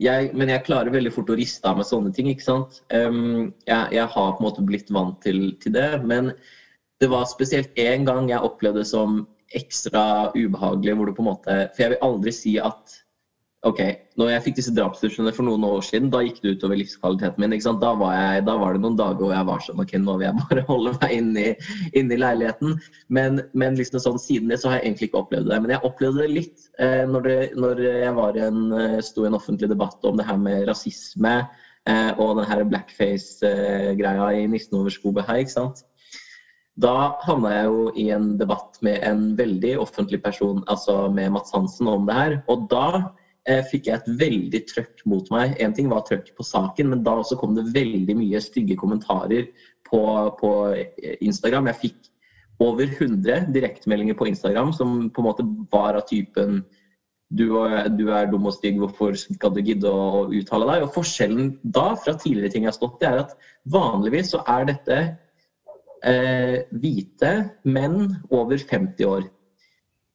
Jeg, 0.00 0.30
men 0.32 0.48
jeg 0.48 0.64
klarer 0.64 0.94
veldig 0.94 1.12
fort 1.12 1.28
å 1.28 1.36
riste 1.36 1.68
av 1.68 1.76
med 1.76 1.88
sånne 1.88 2.12
ting. 2.16 2.30
ikke 2.32 2.46
sant? 2.46 2.80
Um, 2.88 3.52
jeg, 3.68 3.92
jeg, 3.98 4.06
har 4.14 4.32
på 4.32 4.40
en 4.40 4.46
måte 4.46 4.64
blitt 4.64 4.92
vant 4.94 5.18
til, 5.20 5.50
til 5.60 5.74
det. 5.76 5.90
Men 6.08 6.32
det 7.02 7.10
var 7.12 7.28
spesielt 7.28 7.76
én 7.76 8.08
gang 8.08 8.30
jeg 8.32 8.40
opplevde 8.48 8.80
det 8.80 8.88
som 8.88 9.26
ekstra 9.54 10.32
ubehagelig, 10.32 10.96
hvor 10.96 11.10
det 11.10 11.16
på 11.18 11.22
en 11.22 11.28
måte 11.28 11.56
For 11.74 11.84
jeg 11.84 11.92
vil 11.92 12.06
aldri 12.06 12.32
si 12.34 12.54
at 12.58 12.96
OK, 13.64 13.80
når 14.20 14.28
jeg 14.28 14.42
fikk 14.44 14.56
disse 14.58 14.72
drapstruslene 14.76 15.32
for 15.32 15.46
noen 15.46 15.62
år 15.64 15.80
siden, 15.86 16.10
da 16.12 16.20
gikk 16.20 16.42
det 16.42 16.52
utover 16.58 16.76
livskvaliteten 16.76 17.40
min. 17.40 17.54
Da 17.80 17.92
var, 17.96 18.12
jeg, 18.12 18.42
da 18.44 18.56
var 18.60 18.76
det 18.76 18.82
noen 18.84 18.98
dager 18.98 19.22
hvor 19.22 19.32
jeg 19.32 19.48
var 19.48 19.64
sånn 19.64 19.80
OK, 19.80 19.94
nå 20.04 20.16
vil 20.20 20.26
jeg 20.26 20.40
bare 20.42 20.64
holde 20.68 20.92
meg 20.98 21.14
inne 21.16 21.44
i, 21.44 21.54
inn 21.96 22.12
i 22.12 22.18
leiligheten. 22.20 22.76
Men, 23.08 23.40
men, 23.56 23.78
liksom 23.80 24.02
sånn, 24.04 24.20
siden 24.20 24.52
det 24.52 24.60
så 24.60 24.68
har 24.68 24.80
jeg 24.82 24.90
egentlig 24.90 25.08
ikke 25.08 25.22
opplevd 25.22 25.48
det. 25.48 25.62
Men 25.64 25.74
jeg 25.76 25.88
opplevde 25.88 26.26
det 26.26 26.34
litt 26.34 26.68
eh, 26.76 27.06
når, 27.08 27.26
det, 27.30 27.38
når, 27.64 27.82
jeg 27.88 28.12
var 28.20 28.40
en, 28.50 28.60
eh, 28.82 28.98
sto 29.08 29.24
i 29.24 29.30
en 29.32 29.40
offentlig 29.40 29.72
debatt 29.72 30.04
om 30.04 30.20
det 30.20 30.28
her 30.28 30.44
med 30.44 30.68
rasisme 30.68 31.34
eh, 31.40 32.12
og 32.18 32.36
den 32.42 32.48
her 32.52 32.64
blackface-greia 32.68 34.30
i 34.36 34.44
'Nissen 34.44 34.76
over 34.82 34.92
skogen' 34.92 35.24
her, 35.24 35.40
ikke 35.40 35.56
sant. 35.56 35.84
Da 36.76 37.14
havna 37.22 37.50
jeg 37.54 37.66
jo 37.70 37.82
i 37.96 38.08
en 38.12 38.32
debatt 38.36 38.80
med 38.82 39.00
en 39.06 39.28
veldig 39.38 39.76
offentlig 39.80 40.18
person, 40.24 40.64
altså 40.68 41.06
med 41.08 41.30
Mats 41.32 41.54
Hansen, 41.54 41.88
om 41.88 42.04
det 42.08 42.16
her. 42.18 42.40
Og 42.50 42.66
da 42.68 43.14
fikk 43.68 43.90
jeg 43.90 44.00
et 44.00 44.06
veldig 44.20 44.60
trøkk 44.70 45.02
mot 45.10 45.26
meg. 45.34 45.54
En 45.60 45.74
ting 45.76 45.90
var 45.90 46.06
trøkk 46.08 46.30
på 46.36 46.46
saken, 46.46 46.88
men 46.92 47.02
da 47.04 47.18
også 47.20 47.36
kom 47.40 47.52
det 47.56 47.66
veldig 47.74 48.16
mye 48.16 48.40
stygge 48.40 48.76
kommentarer 48.80 49.50
på, 49.84 50.00
på 50.38 50.52
Instagram. 51.20 51.68
Jeg 51.68 51.80
fikk 51.82 52.10
over 52.64 52.86
100 52.86 53.50
direktemeldinger 53.52 54.16
på 54.16 54.30
Instagram 54.30 54.72
som 54.72 55.10
på 55.10 55.22
en 55.22 55.28
måte 55.28 55.46
var 55.72 55.98
av 55.98 56.06
typen 56.08 56.62
du, 57.34 57.48
du 57.98 58.04
er 58.14 58.28
dum 58.30 58.46
og 58.46 58.54
stygg, 58.54 58.78
hvorfor 58.78 59.16
skal 59.18 59.52
du 59.54 59.60
gidde 59.64 59.90
å, 59.90 60.26
uttale 60.30 60.68
deg? 60.70 60.84
Og 60.84 60.92
Forskjellen 60.94 61.54
da 61.62 61.94
fra 61.98 62.14
tidligere 62.20 62.52
ting 62.52 62.66
jeg 62.66 62.70
har 62.70 62.76
stått 62.76 63.02
i, 63.02 63.08
er 63.08 63.22
at 63.24 63.34
vanligvis 63.74 64.34
så 64.34 64.42
er 64.54 64.68
dette 64.70 64.98
eh, 66.04 66.58
hvite 66.78 67.32
menn 67.66 68.14
over 68.28 68.60
50 68.60 69.08
år 69.08 69.26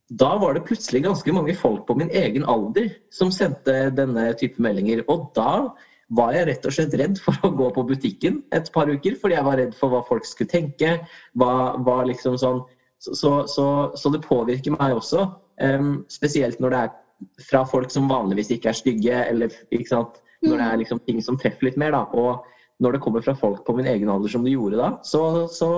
da 0.10 0.32
var 0.42 0.56
det 0.58 0.66
plutselig 0.66 1.04
ganske 1.06 1.34
mange 1.34 1.54
folk 1.58 1.86
på 1.88 1.96
min 2.00 2.10
egen 2.10 2.46
alder 2.50 2.90
som 3.14 3.30
sendte 3.34 3.92
denne 3.94 4.32
type 4.40 4.62
meldinger. 4.62 5.04
Og 5.12 5.30
da 5.38 5.70
var 6.18 6.34
jeg 6.34 6.48
rett 6.50 6.66
og 6.66 6.74
slett 6.74 6.96
redd 6.98 7.20
for 7.22 7.38
å 7.46 7.52
gå 7.54 7.68
på 7.76 7.86
butikken 7.92 8.40
et 8.56 8.72
par 8.74 8.90
uker, 8.90 9.18
fordi 9.22 9.38
jeg 9.38 9.46
var 9.46 9.60
redd 9.62 9.76
for 9.78 9.94
hva 9.94 10.02
folk 10.08 10.26
skulle 10.26 10.50
tenke. 10.50 10.96
Hva, 11.38 11.52
hva 11.86 12.02
liksom 12.10 12.40
sånn. 12.42 12.64
så, 12.98 13.14
så, 13.14 13.34
så, 13.48 13.66
så, 13.96 14.12
det 14.16 14.26
påvirker 14.26 14.74
meg 14.76 14.98
også, 14.98 15.28
um, 15.62 15.92
spesielt 16.12 16.60
når 16.60 16.74
det 16.74 16.80
er 16.88 16.96
fra 17.46 17.62
folk 17.68 17.92
som 17.94 18.10
vanligvis 18.10 18.50
ikke 18.56 18.72
er 18.72 18.80
stygge, 18.80 19.20
eller 19.28 19.54
når 19.70 20.56
det 20.56 20.66
er 20.66 20.74
mm. 20.74 20.80
liksom 20.82 21.04
ting 21.06 21.22
som 21.22 21.38
treffer 21.38 21.70
litt 21.70 21.78
mer. 21.78 21.94
da, 21.94 22.08
og 22.18 22.48
når 22.80 22.96
det 22.96 23.02
kommer 23.04 23.22
fra 23.22 23.36
folk 23.36 23.62
på 23.68 23.76
min 23.76 23.88
egen 23.92 24.10
alder 24.10 24.32
som 24.32 24.46
det 24.48 24.56
gjorde 24.56 24.80
da, 24.80 24.90
så, 25.04 25.46
så, 25.52 25.70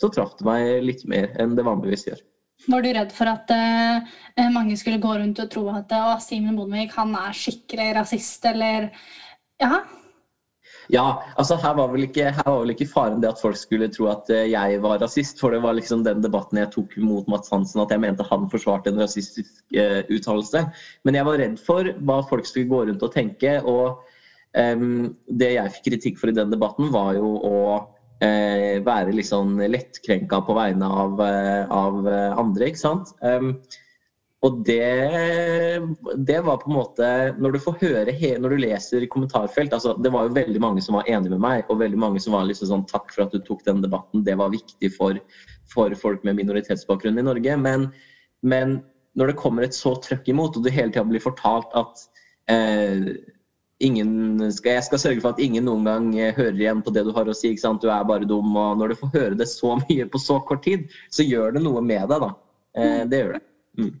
så 0.00 0.10
traff 0.14 0.36
det 0.38 0.46
meg 0.46 0.84
litt 0.86 1.04
mer 1.10 1.28
enn 1.42 1.58
det 1.58 1.66
vanligvis 1.66 2.06
gjør. 2.08 2.22
Var 2.64 2.82
du 2.82 2.88
redd 2.96 3.12
for 3.14 3.28
at 3.30 3.52
uh, 3.52 4.48
mange 4.54 4.78
skulle 4.80 5.02
gå 5.02 5.12
rundt 5.20 5.42
og 5.42 5.52
tro 5.52 5.68
at 5.74 5.92
uh, 5.92 6.16
Simen 6.22 6.56
Bondevik 6.56 6.96
er 6.96 7.36
skikkelig 7.36 7.92
rasist, 8.00 8.44
eller 8.48 8.90
Ja? 9.60 9.84
Ja, 10.90 11.20
altså 11.34 11.56
her 11.58 11.74
var, 11.74 11.94
ikke, 11.98 12.28
her 12.30 12.46
var, 12.46 12.60
vel 12.62 12.70
ikke, 12.70 12.86
faren 12.86 13.20
det 13.22 13.32
at 13.32 13.40
folk 13.42 13.56
skulle 13.58 13.88
tro 13.90 14.06
at 14.10 14.28
uh, 14.30 14.44
jeg 14.46 14.80
var 14.82 15.00
rasist. 15.02 15.38
For 15.40 15.54
det 15.54 15.62
var 15.62 15.76
liksom 15.78 16.04
den 16.06 16.22
debatten 16.24 16.58
jeg 16.58 16.72
tok 16.74 16.96
mot 17.02 17.28
Mats 17.30 17.52
Hansen, 17.52 17.82
at 17.82 17.92
jeg 17.92 18.02
mente 18.02 18.26
han 18.26 18.48
forsvarte 18.50 18.90
en 18.90 19.02
rasistisk 19.02 19.62
uttalelse. 19.74 20.64
Men 21.04 21.18
jeg 21.18 21.28
var 21.28 21.42
redd 21.42 21.58
for 21.62 21.90
hva 22.08 22.20
folk 22.30 22.48
skulle 22.48 22.70
gå 22.70 22.84
rundt 22.88 23.02
og 23.02 23.14
tenke. 23.14 23.58
Og 23.66 24.00
um, 24.56 25.12
det 25.26 25.52
jeg 25.58 25.74
fikk 25.76 25.90
kritikk 25.90 26.22
for 26.22 26.32
i 26.32 26.38
den 26.38 26.54
debatten, 26.54 26.90
var 26.94 27.18
jo 27.18 27.34
å 27.34 27.58
eh, 28.24 28.78
være 28.84 29.14
litt 29.14 29.28
sånn 29.28 29.56
lettkrenka 29.60 30.42
på 30.46 30.56
vegne 30.56 30.88
av, 30.88 31.20
eh, 31.24 31.64
av 31.72 32.06
eh, 32.08 32.38
andre, 32.38 32.70
ikke 32.70 32.82
sant. 32.82 33.12
Um, 33.20 33.56
og 34.44 34.58
det, 34.68 35.80
det, 36.28 36.36
var 36.44 36.58
på 36.60 36.68
en 36.68 36.76
måte 36.76 37.06
Når 37.40 37.54
du 37.54 37.58
får 37.64 37.78
høre 37.80 38.12
når 38.38 38.52
du 38.52 38.60
leser 38.60 39.06
kommentarfelt 39.10 39.72
altså 39.72 39.94
Det 40.04 40.12
var 40.12 40.26
jo 40.26 40.34
veldig 40.36 40.60
mange 40.60 40.82
som 40.84 40.98
var 40.98 41.08
enige 41.08 41.32
med 41.32 41.40
meg, 41.40 41.64
og 41.72 41.80
veldig 41.80 41.98
mange 41.98 42.20
som 42.22 42.36
var 42.36 42.44
liksom 42.44 42.68
sånn 42.68 42.84
Takk 42.90 43.14
for 43.14 43.24
at 43.24 43.32
du 43.32 43.40
tok 43.40 43.64
den 43.66 43.80
debatten, 43.82 44.26
det 44.28 44.36
var 44.38 44.52
viktig 44.52 44.92
for, 44.94 45.16
for 45.72 45.96
folk 45.98 46.22
med 46.28 46.36
minoritetsbakgrunn 46.42 47.18
i 47.18 47.24
Norge. 47.24 47.56
Men, 47.56 47.88
men, 48.44 48.78
når 49.16 49.32
det 49.32 49.40
kommer 49.40 49.64
et 49.64 49.74
så 49.74 49.94
trøkk 50.04 50.28
imot, 50.28 50.58
og 50.58 50.66
du 50.66 50.68
hele 50.68 50.92
tida 50.92 51.06
blir 51.08 51.24
fortalt 51.24 51.72
at 51.80 52.02
eh, 52.52 53.16
skal, 53.76 54.72
jeg 54.72 54.84
skal 54.86 54.98
sørge 54.98 55.20
for 55.20 55.34
at 55.34 55.40
ingen 55.42 55.66
noen 55.68 55.84
gang 55.84 56.08
eh, 56.16 56.34
hører 56.36 56.56
igjen 56.56 56.82
på 56.82 56.92
det 56.94 57.04
du 57.04 57.12
har 57.12 57.28
å 57.28 57.34
si. 57.36 57.50
ikke 57.50 57.60
sant? 57.60 57.82
Du 57.82 57.90
er 57.92 58.06
bare 58.08 58.24
dum. 58.28 58.56
Og 58.56 58.78
når 58.80 58.92
du 58.92 59.00
får 59.02 59.12
høre 59.12 59.36
det 59.36 59.48
så 59.48 59.76
mye 59.84 60.08
på 60.08 60.18
så 60.18 60.40
kort 60.40 60.64
tid, 60.64 60.88
så 61.10 61.26
gjør 61.26 61.56
det 61.56 61.62
noe 61.64 61.82
med 61.84 62.08
deg, 62.08 62.24
da. 62.24 62.32
Eh, 62.76 62.92
mm. 63.02 63.10
det 63.10 63.22
gjør 63.22 63.32
det. 63.36 63.42
Mm. 63.76 63.94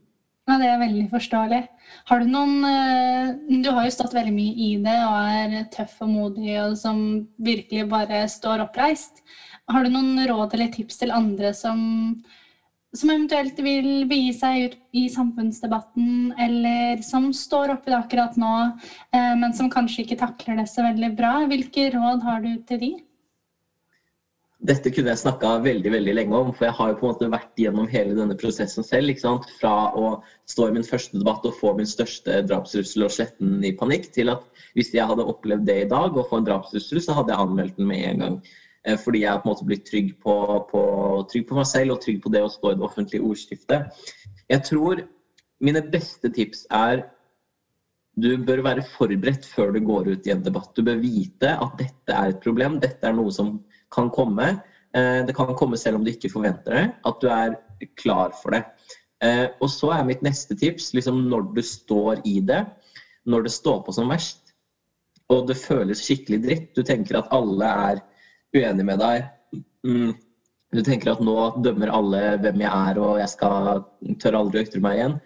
Ja, 0.46 0.56
Det 0.62 0.66
er 0.70 0.78
veldig 0.78 1.04
forståelig. 1.10 1.60
Har 2.06 2.22
du 2.22 2.30
noen 2.30 2.64
eh, 2.64 3.34
Du 3.64 3.68
har 3.74 3.84
jo 3.84 3.94
stått 3.94 4.14
veldig 4.14 4.34
mye 4.34 4.54
i 4.54 4.70
det 4.82 4.96
og 5.02 5.16
er 5.18 5.68
tøff 5.74 5.96
og 6.06 6.12
modig 6.12 6.54
og 6.62 6.76
som 6.78 7.02
virkelig 7.36 7.88
bare 7.90 8.24
står 8.30 8.62
oppreist. 8.64 9.24
Har 9.68 9.84
du 9.84 9.90
noen 9.90 10.22
råd 10.30 10.54
eller 10.54 10.70
tips 10.72 11.02
til 11.02 11.12
andre 11.14 11.50
som 11.54 11.80
som 12.94 13.10
eventuelt 13.10 13.58
vil 13.64 14.06
begi 14.08 14.30
seg 14.36 14.60
ut 14.66 14.76
i 14.96 15.06
samfunnsdebatten, 15.12 16.30
eller 16.38 17.02
som 17.04 17.32
står 17.34 17.74
oppi 17.74 17.92
det 17.92 17.98
akkurat 17.98 18.38
nå, 18.40 18.54
eh, 19.12 19.34
men 19.40 19.56
som 19.56 19.70
kanskje 19.72 20.04
ikke 20.04 20.20
takler 20.22 20.62
det 20.62 20.68
så 20.70 20.86
veldig 20.86 21.12
bra. 21.18 21.34
Hvilke 21.50 21.90
råd 21.96 22.24
har 22.26 22.44
du 22.44 22.54
til 22.68 22.82
de? 22.84 22.92
Dette 24.66 24.88
kunne 24.90 25.12
jeg 25.12 25.20
snakka 25.20 25.50
veldig 25.62 25.90
veldig 25.92 26.12
lenge 26.16 26.38
om, 26.38 26.48
for 26.56 26.66
jeg 26.66 26.74
har 26.78 26.88
jo 26.90 26.96
på 26.98 27.04
en 27.06 27.12
måte 27.12 27.28
vært 27.30 27.60
gjennom 27.60 27.88
hele 27.92 28.16
denne 28.16 28.34
prosessen 28.40 28.86
selv. 28.86 29.12
ikke 29.12 29.22
sant? 29.26 29.50
Fra 29.60 29.92
å 29.92 30.14
stå 30.48 30.70
i 30.70 30.76
min 30.78 30.86
første 30.86 31.20
debatt 31.20 31.44
og 31.44 31.58
få 31.58 31.74
min 31.76 31.88
største 31.88 32.40
drapstrussel 32.48 33.04
og 33.04 33.12
sletten 33.12 33.60
i 33.60 33.74
panikk, 33.76 34.08
til 34.16 34.32
at 34.32 34.46
hvis 34.74 34.94
jeg 34.96 35.06
hadde 35.06 35.28
opplevd 35.28 35.68
det 35.68 35.76
i 35.84 35.90
dag, 35.90 36.16
og 36.16 36.30
få 36.30 36.40
en 36.40 36.48
drapstrussel, 36.48 37.02
så 37.04 37.18
hadde 37.18 37.34
jeg 37.34 37.44
anmeldt 37.44 37.76
den 37.76 37.90
med 37.92 38.08
en 38.08 38.24
gang. 38.24 38.38
Eh, 38.86 38.98
fordi 39.02 39.24
jeg 39.24 39.32
har 39.32 39.42
på 39.42 39.50
en 39.50 39.54
måte 39.54 39.66
blitt 39.66 39.84
trygg 39.88 40.14
på, 40.22 40.36
på, 40.70 40.82
trygg 41.32 41.48
på 41.48 41.58
meg 41.58 41.68
selv 41.68 41.96
og 41.96 42.00
trygg 42.04 42.22
på 42.22 42.32
det 42.34 42.44
å 42.46 42.52
stå 42.52 42.72
i 42.72 42.78
det 42.78 42.86
offentlige 42.86 43.26
ordskiftet. 43.26 44.06
Jeg 44.52 44.66
tror 44.68 45.02
mine 45.66 45.82
beste 45.90 46.30
tips 46.30 46.66
er 46.74 47.06
du 48.16 48.30
bør 48.48 48.62
være 48.64 48.84
forberedt 48.94 49.44
før 49.44 49.74
du 49.74 49.82
går 49.84 50.08
ut 50.14 50.28
i 50.28 50.32
en 50.32 50.44
debatt. 50.44 50.70
Du 50.76 50.86
bør 50.86 51.02
vite 51.02 51.50
at 51.52 51.74
dette 51.80 52.14
er 52.14 52.32
et 52.32 52.40
problem, 52.40 52.78
dette 52.80 53.04
er 53.04 53.16
noe 53.16 53.32
som 53.34 53.58
kan 53.92 54.08
komme. 54.14 54.54
Eh, 54.96 55.20
det 55.26 55.34
kan 55.36 55.52
komme 55.58 55.76
selv 55.80 56.00
om 56.00 56.06
du 56.06 56.14
ikke 56.14 56.32
forventer 56.32 56.78
det. 56.78 56.86
At 57.08 57.20
du 57.20 57.28
er 57.28 57.58
klar 58.00 58.32
for 58.38 58.56
det. 58.56 58.62
Eh, 59.24 59.46
og 59.60 59.68
så 59.72 59.92
er 59.96 60.08
mitt 60.08 60.24
neste 60.24 60.56
tips 60.56 60.94
liksom 60.96 61.26
når 61.28 61.50
du 61.56 61.62
står 61.64 62.22
i 62.28 62.38
det, 62.44 62.62
når 63.28 63.46
det 63.46 63.52
står 63.52 63.82
på 63.84 63.94
som 63.96 64.08
verst, 64.12 64.54
og 65.32 65.48
det 65.48 65.56
føles 65.58 66.04
skikkelig 66.04 66.40
dritt, 66.44 66.66
du 66.76 66.84
tenker 66.86 67.18
at 67.18 67.32
alle 67.34 67.70
er 67.90 68.02
uenig 68.56 68.86
med 68.88 69.00
deg. 69.02 69.28
Mm. 69.86 70.14
Du 70.74 70.82
tenker 70.84 71.12
at 71.12 71.22
nå 71.24 71.36
dømmer 71.64 71.92
alle 71.94 72.22
hvem 72.42 72.64
jeg 72.64 72.72
er, 72.90 72.98
og 73.00 73.20
jeg 73.20 73.32
skal 73.32 73.84
tør 74.22 74.40
aldri 74.40 74.60
å 74.60 74.66
ytre 74.66 74.82
meg 74.84 74.98
igjen. 74.98 75.16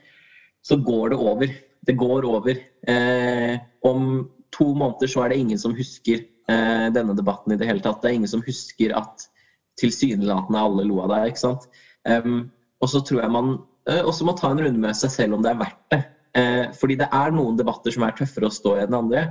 Så 0.67 0.79
går 0.85 1.15
det 1.15 1.21
over. 1.33 1.55
Det 1.89 1.97
går 1.99 2.29
over. 2.29 2.61
Eh, 2.93 3.57
om 3.89 4.29
to 4.55 4.69
måneder 4.77 5.11
så 5.11 5.25
er 5.25 5.33
det 5.33 5.41
ingen 5.41 5.61
som 5.63 5.75
husker 5.77 6.21
eh, 6.21 6.87
denne 6.93 7.17
debatten 7.17 7.55
i 7.55 7.59
det 7.61 7.69
hele 7.71 7.83
tatt. 7.85 8.03
Det 8.03 8.11
er 8.11 8.19
ingen 8.21 8.31
som 8.31 8.45
husker 8.45 8.95
at 8.99 9.27
tilsynelatende 9.81 10.61
alle 10.61 10.87
lo 10.89 11.01
av 11.05 11.15
deg. 11.15 11.31
ikke 11.31 11.45
sant? 11.47 11.67
Um, 12.09 12.51
og 12.81 12.93
så 12.93 13.03
tror 13.05 13.23
jeg 13.23 13.33
man 13.33 13.53
uh, 13.89 14.03
også 14.09 14.27
må 14.29 14.35
ta 14.37 14.51
en 14.53 14.61
runde 14.61 14.81
med 14.81 14.97
seg 14.97 15.13
selv 15.13 15.37
om 15.37 15.45
det 15.45 15.55
er 15.55 15.61
verdt 15.61 15.83
det. 15.95 16.01
Eh, 16.39 16.69
fordi 16.79 16.95
det 17.01 17.09
er 17.11 17.33
noen 17.35 17.57
debatter 17.59 17.91
som 17.95 18.05
er 18.07 18.15
tøffere 18.15 18.47
å 18.47 18.55
stå 18.55 18.77
i 18.77 18.83
enn 18.85 18.95
andre. 18.95 19.25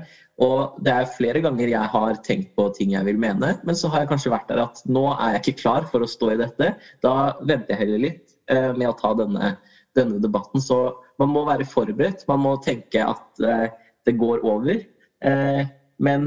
Og 0.44 0.80
det 0.84 0.92
er 0.92 1.14
flere 1.16 1.42
ganger 1.44 1.72
jeg 1.72 1.92
har 1.94 2.20
tenkt 2.26 2.52
på 2.60 2.68
ting 2.76 2.94
jeg 2.96 3.08
vil 3.08 3.20
mene, 3.22 3.54
men 3.68 3.80
så 3.80 3.92
har 3.92 4.04
jeg 4.04 4.12
kanskje 4.12 4.34
vært 4.34 4.52
der 4.52 4.64
at 4.66 4.82
nå 4.88 5.06
er 5.14 5.38
jeg 5.38 5.44
ikke 5.44 5.62
klar 5.64 5.88
for 5.92 6.04
å 6.04 6.10
stå 6.10 6.34
i 6.34 6.42
dette. 6.42 6.74
Da 7.06 7.14
venter 7.40 7.76
jeg 7.76 7.82
heller 7.84 8.04
litt 8.08 8.36
eh, 8.52 8.72
med 8.76 8.90
å 8.92 8.98
ta 9.00 9.14
denne, 9.20 9.54
denne, 9.96 10.20
debatten. 10.24 10.64
Så 10.64 10.82
man 11.22 11.32
må 11.32 11.46
være 11.48 11.68
forberedt. 11.68 12.28
Man 12.32 12.44
må 12.44 12.58
tenke 12.64 13.04
at 13.06 13.44
eh, 13.44 13.68
det 14.08 14.20
går 14.20 14.44
over. 14.48 14.86
Men 16.00 16.24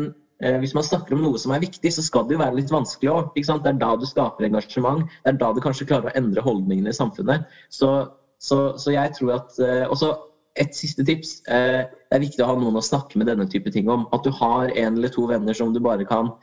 hvis 0.60 0.74
man 0.76 0.84
snakker 0.84 1.14
om 1.16 1.22
noe 1.24 1.38
som 1.40 1.54
er 1.54 1.62
viktig, 1.62 1.88
så 1.94 2.02
skal 2.04 2.26
det 2.28 2.34
jo 2.34 2.42
være 2.42 2.58
litt 2.58 2.70
vanskelig 2.70 3.08
òg. 3.08 3.30
Det 3.32 3.70
er 3.70 3.78
da 3.80 3.94
du 3.96 4.04
skaper 4.04 4.44
engasjement. 4.44 5.06
Det 5.24 5.32
er 5.32 5.38
da 5.40 5.48
du 5.56 5.62
kanskje 5.64 5.86
klarer 5.88 6.10
å 6.10 6.14
endre 6.18 6.44
holdningene 6.44 6.92
i 6.92 6.98
samfunnet. 6.98 7.46
Så, 7.72 7.88
så, 8.44 8.58
så 8.76 8.92
jeg 8.92 9.14
tror 9.16 9.38
at 9.38 9.56
Og 9.62 9.96
også 9.96 10.10
et 10.60 10.74
siste 10.76 11.04
tips. 11.08 11.40
Eh, 11.48 11.82
det 11.86 12.16
er 12.16 12.24
viktig 12.24 12.44
å 12.44 12.50
ha 12.50 12.56
noen 12.58 12.76
å 12.76 12.84
snakke 12.84 13.20
med 13.20 13.30
denne 13.30 13.48
type 13.50 13.72
ting 13.72 13.88
om. 13.92 14.06
At 14.12 14.24
du 14.26 14.32
har 14.36 14.72
en 14.72 14.98
eller 14.98 15.12
to 15.12 15.26
venner 15.30 15.56
som 15.56 15.72
du 15.72 15.80
bare 15.80 16.06
kan 16.08 16.34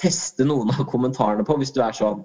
teste 0.00 0.46
noen 0.48 0.72
av 0.72 0.86
kommentarene 0.88 1.44
på. 1.46 1.58
Hvis 1.60 1.74
du 1.76 1.82
er 1.84 1.96
sånn 1.96 2.24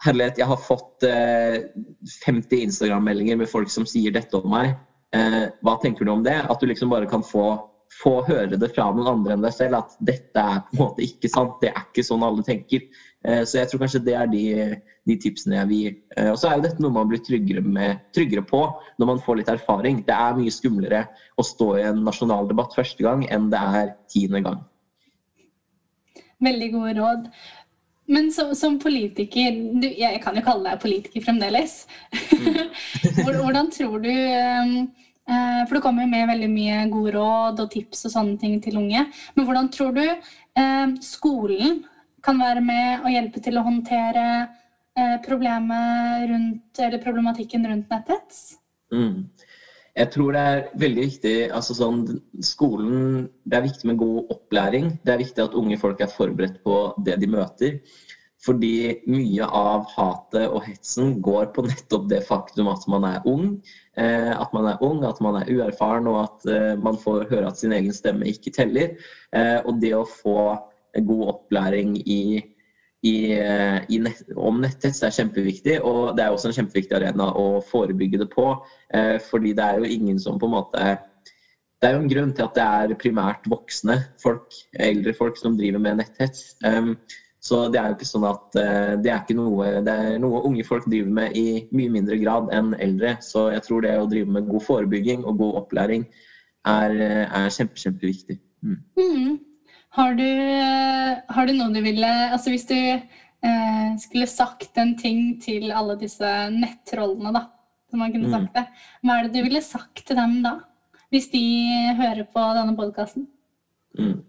Herlighet, 0.00 0.38
jeg 0.40 0.48
har 0.48 0.56
fått 0.56 1.04
50 1.04 2.62
Instagram-meldinger 2.64 3.36
med 3.36 3.50
folk 3.52 3.68
som 3.68 3.84
sier 3.84 4.14
dette 4.14 4.38
om 4.38 4.46
meg. 4.48 4.70
Eh, 5.12 5.50
hva 5.60 5.74
tenker 5.82 6.06
du 6.06 6.12
om 6.14 6.22
det? 6.24 6.38
At 6.40 6.60
du 6.60 6.68
liksom 6.70 6.88
bare 6.92 7.08
kan 7.10 7.20
få 7.26 7.52
få 7.90 8.20
høre 8.28 8.58
det 8.60 8.70
fra 8.72 8.86
noen 8.94 9.08
andre 9.10 9.34
enn 9.34 9.44
deg 9.44 9.54
selv 9.54 9.80
at 9.80 9.94
dette 10.06 10.40
er 10.40 10.62
på 10.68 10.76
en 10.76 10.80
måte 10.80 11.04
ikke 11.04 11.30
sant. 11.30 11.56
Det 11.62 11.72
er 11.72 11.82
ikke 11.82 12.04
sånn 12.06 12.24
alle 12.24 12.44
tenker. 12.46 12.86
Eh, 13.26 13.42
så 13.44 13.60
jeg 13.60 13.70
tror 13.70 13.82
kanskje 13.82 14.02
det 14.06 14.16
er 14.16 14.30
de, 14.30 14.44
de 15.10 15.16
tipsene 15.20 15.58
jeg 15.58 15.70
vil 15.70 15.82
gi. 15.82 15.92
Eh, 16.16 16.30
og 16.32 16.38
så 16.40 16.50
er 16.50 16.58
jo 16.58 16.66
dette 16.68 16.84
noe 16.84 16.94
man 16.94 17.10
blir 17.10 17.22
tryggere, 17.26 17.64
med, 17.66 18.02
tryggere, 18.16 18.46
på 18.46 18.62
når 19.00 19.10
man 19.12 19.22
får 19.24 19.40
litt 19.40 19.52
erfaring. 19.52 20.02
Det 20.06 20.16
er 20.16 20.38
mye 20.38 20.54
skumlere 20.54 21.04
å 21.36 21.46
stå 21.46 21.70
i 21.80 21.86
en 21.90 22.04
nasjonal 22.06 22.50
debatt 22.50 22.76
første 22.78 23.04
gang 23.06 23.26
enn 23.28 23.50
det 23.52 23.64
er 23.80 23.94
tiende 24.12 24.44
gang. 24.46 24.62
Veldig 26.40 26.70
gode 26.76 26.94
råd. 27.00 27.26
Men 28.10 28.30
som, 28.34 28.54
som 28.58 28.78
politiker 28.82 29.54
du, 29.78 29.84
Jeg 29.86 30.18
kan 30.24 30.34
jo 30.34 30.42
kalle 30.42 30.66
deg 30.66 30.80
politiker 30.82 31.22
fremdeles. 31.22 31.84
Mm. 32.10 32.72
Hvordan 33.26 33.70
tror 33.70 34.00
du 34.02 34.10
Eh, 34.10 35.09
for 35.30 35.76
det 35.76 35.82
kommer 35.84 36.08
med 36.10 36.26
veldig 36.30 36.48
mye 36.50 36.78
gode 36.90 37.12
råd 37.14 37.60
og 37.62 37.70
tips 37.70 38.06
og 38.08 38.14
sånne 38.14 38.38
ting 38.40 38.56
til 38.62 38.78
unge. 38.80 39.04
Men 39.36 39.46
hvordan 39.46 39.68
tror 39.70 39.92
du 39.94 40.02
eh, 40.06 40.86
skolen 41.04 41.82
kan 42.24 42.40
være 42.40 42.62
med 42.64 43.04
og 43.04 43.12
hjelpe 43.12 43.42
til 43.44 43.60
å 43.60 43.64
håndtere 43.66 44.24
eh, 44.98 45.16
rundt, 45.28 46.80
eller 46.80 47.02
problematikken 47.04 47.66
rundt 47.68 47.92
netthets? 47.92 48.58
Mm. 48.92 49.30
Jeg 50.00 50.10
tror 50.14 50.32
det 50.34 50.42
er 50.52 50.60
veldig 50.78 51.04
viktig 51.08 51.34
altså 51.50 51.74
sånn, 51.74 52.04
skolen, 52.46 53.28
Det 53.44 53.58
er 53.58 53.66
viktig 53.66 53.88
med 53.90 53.98
god 53.98 54.30
opplæring. 54.30 54.92
Det 55.04 55.12
er 55.12 55.22
viktig 55.22 55.42
at 55.44 55.56
unge 55.58 55.78
folk 55.78 56.00
er 56.00 56.12
forberedt 56.12 56.62
på 56.64 56.94
det 57.04 57.18
de 57.20 57.28
møter. 57.30 57.80
Fordi 58.40 59.02
mye 59.10 59.44
av 59.44 59.84
hatet 59.92 60.46
og 60.48 60.62
hetsen 60.64 61.18
går 61.20 61.50
på 61.52 61.64
nettopp 61.66 62.06
det 62.08 62.22
faktum 62.24 62.70
at 62.72 62.86
man 62.88 63.04
er 63.04 63.26
ung. 63.28 63.50
Eh, 64.00 64.30
at 64.32 64.54
man 64.56 64.70
er 64.70 64.80
ung, 64.86 65.02
at 65.04 65.20
man 65.20 65.42
er 65.42 65.50
uerfaren 65.52 66.08
og 66.08 66.22
at 66.22 66.46
eh, 66.48 66.72
man 66.80 66.96
får 67.00 67.28
høre 67.28 67.50
at 67.50 67.60
sin 67.60 67.76
egen 67.76 67.92
stemme 67.92 68.30
ikke 68.30 68.54
teller. 68.56 68.96
Eh, 69.36 69.58
og 69.60 69.82
det 69.84 69.92
å 69.98 70.06
få 70.08 70.38
god 71.04 71.26
opplæring 71.34 71.98
i, 72.00 72.40
i, 73.04 73.14
i 73.36 74.00
nett, 74.02 74.24
om 74.40 74.64
netthets 74.64 75.04
er 75.04 75.14
kjempeviktig. 75.20 75.76
Og 75.84 76.16
det 76.16 76.24
er 76.24 76.32
også 76.32 76.48
en 76.48 76.58
kjempeviktig 76.62 76.96
arena 76.96 77.28
å 77.36 77.60
forebygge 77.68 78.24
det 78.24 78.32
på. 78.32 78.54
Fordi 79.28 79.52
det 79.54 79.68
er 79.68 79.78
jo 79.78 79.92
ingen 80.00 80.18
som 80.18 80.40
på 80.40 80.48
en 80.48 80.56
måte 80.56 80.90
det 81.80 81.88
er 81.88 81.94
jo 81.94 82.00
en 82.02 82.10
grunn 82.10 82.32
til 82.36 82.44
at 82.44 82.56
det 82.58 82.64
er 82.64 82.98
primært 83.00 83.46
voksne 83.48 83.94
folk, 84.20 84.52
eldre 84.76 85.14
folk, 85.16 85.38
som 85.40 85.54
driver 85.56 85.80
med 85.80 86.02
netthets. 86.02 86.50
Så 87.40 87.62
det 87.72 87.80
er 87.80 87.88
jo 87.88 87.96
ikke 87.96 88.08
sånn 88.08 88.26
at 88.28 88.56
uh, 88.60 88.94
det 89.00 89.12
er 89.12 89.22
ikke 89.22 89.38
noe 89.38 89.68
det 89.86 89.92
er 89.92 90.18
noe 90.20 90.42
unge 90.44 90.64
folk 90.68 90.84
driver 90.90 91.12
med 91.20 91.36
i 91.40 91.44
mye 91.72 91.92
mindre 91.92 92.18
grad 92.20 92.50
enn 92.52 92.74
eldre. 92.76 93.14
Så 93.24 93.48
jeg 93.54 93.64
tror 93.64 93.86
det 93.86 93.96
å 93.96 94.08
drive 94.10 94.28
med 94.36 94.48
god 94.50 94.66
forebygging 94.66 95.24
og 95.24 95.40
god 95.40 95.62
opplæring 95.62 96.04
er, 96.68 96.96
er 97.24 97.48
kjempe, 97.54 97.80
kjempeviktig. 97.80 98.36
Mm. 98.60 98.76
Mm. 99.00 99.38
Har, 99.96 100.14
du, 100.14 100.26
har, 101.34 101.48
du, 101.48 101.54
noe 101.56 101.72
du 101.74 101.80
ville 101.82 102.10
Altså 102.30 102.52
hvis 102.52 102.66
du 102.68 102.76
eh, 102.76 103.88
skulle 103.98 104.28
sagt 104.30 104.78
en 104.78 104.92
ting 104.98 105.40
til 105.42 105.72
alle 105.74 105.96
disse 105.98 106.28
nettrollene, 106.54 107.32
da, 107.34 107.46
som 107.90 108.04
man 108.04 108.12
kunne 108.14 108.30
mm. 108.30 108.36
sagt 108.36 108.58
det, 108.58 108.66
hva 109.02 109.16
er 109.16 109.26
det 109.26 109.34
du 109.34 109.46
ville 109.48 109.64
sagt 109.64 110.04
til 110.06 110.18
dem 110.20 110.40
da? 110.44 110.58
Hvis 111.10 111.30
de 111.32 111.42
hører 111.98 112.22
på 112.30 112.42
denne 112.54 112.76
podkasten? 112.78 113.26
Mm. 113.98 114.20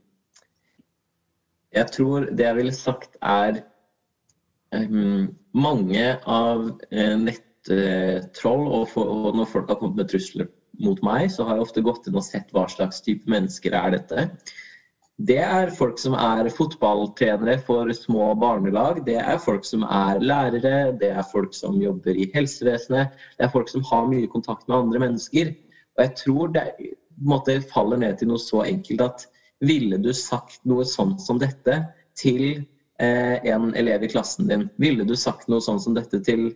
Jeg 1.75 1.91
tror 1.95 2.25
det 2.31 2.47
jeg 2.47 2.57
ville 2.57 2.73
sagt 2.75 3.15
er 3.23 3.61
um, 4.75 5.29
mange 5.55 6.07
av 6.27 6.65
uh, 6.67 7.15
nettroll, 7.21 8.65
og, 8.67 8.97
og, 8.99 9.29
når 9.37 9.53
folk 9.53 9.71
har 9.71 9.79
kommet 9.79 10.01
med 10.01 10.11
trusler 10.11 10.49
mot 10.81 10.99
meg, 11.05 11.29
så 11.31 11.45
har 11.47 11.57
jeg 11.57 11.67
ofte 11.67 11.85
gått 11.85 12.09
inn 12.09 12.19
og 12.19 12.25
sett 12.25 12.51
hva 12.55 12.65
slags 12.71 13.03
type 13.05 13.29
mennesker 13.29 13.75
er 13.77 13.95
dette. 13.95 14.27
Det 15.21 15.37
er 15.43 15.69
folk 15.75 15.99
som 16.01 16.15
er 16.17 16.49
fotballtrenere 16.49 17.59
for 17.61 17.91
små 17.93 18.31
barnelag. 18.41 19.03
Det 19.05 19.19
er 19.21 19.41
folk 19.43 19.67
som 19.67 19.83
er 19.85 20.21
lærere, 20.23 20.95
det 20.97 21.11
er 21.11 21.27
folk 21.29 21.53
som 21.53 21.77
jobber 21.81 22.17
i 22.17 22.25
helsevesenet. 22.33 23.13
Det 23.37 23.45
er 23.45 23.53
folk 23.53 23.69
som 23.69 23.85
har 23.91 24.09
mye 24.09 24.29
kontakt 24.31 24.65
med 24.67 24.79
andre 24.79 25.03
mennesker. 25.03 25.51
Og 25.97 26.03
jeg 26.05 26.15
tror 26.23 26.55
det 26.55 26.65
måte, 27.21 27.59
faller 27.69 28.01
ned 28.01 28.17
til 28.17 28.31
noe 28.31 28.41
så 28.41 28.63
enkelt 28.65 29.05
at 29.05 29.27
ville 29.61 29.97
du 30.01 30.13
sagt 30.13 30.63
noe 30.65 30.85
sånt 30.89 31.21
som 31.21 31.39
dette 31.41 31.77
til 32.17 32.63
eh, 33.01 33.37
en 33.53 33.71
elev 33.77 34.03
i 34.03 34.09
klassen 34.11 34.49
din? 34.49 34.67
Ville 34.81 35.05
du 35.07 35.15
sagt 35.15 35.49
noe 35.51 35.61
sånt 35.61 35.83
som 35.83 35.97
dette 35.97 36.21
til 36.25 36.49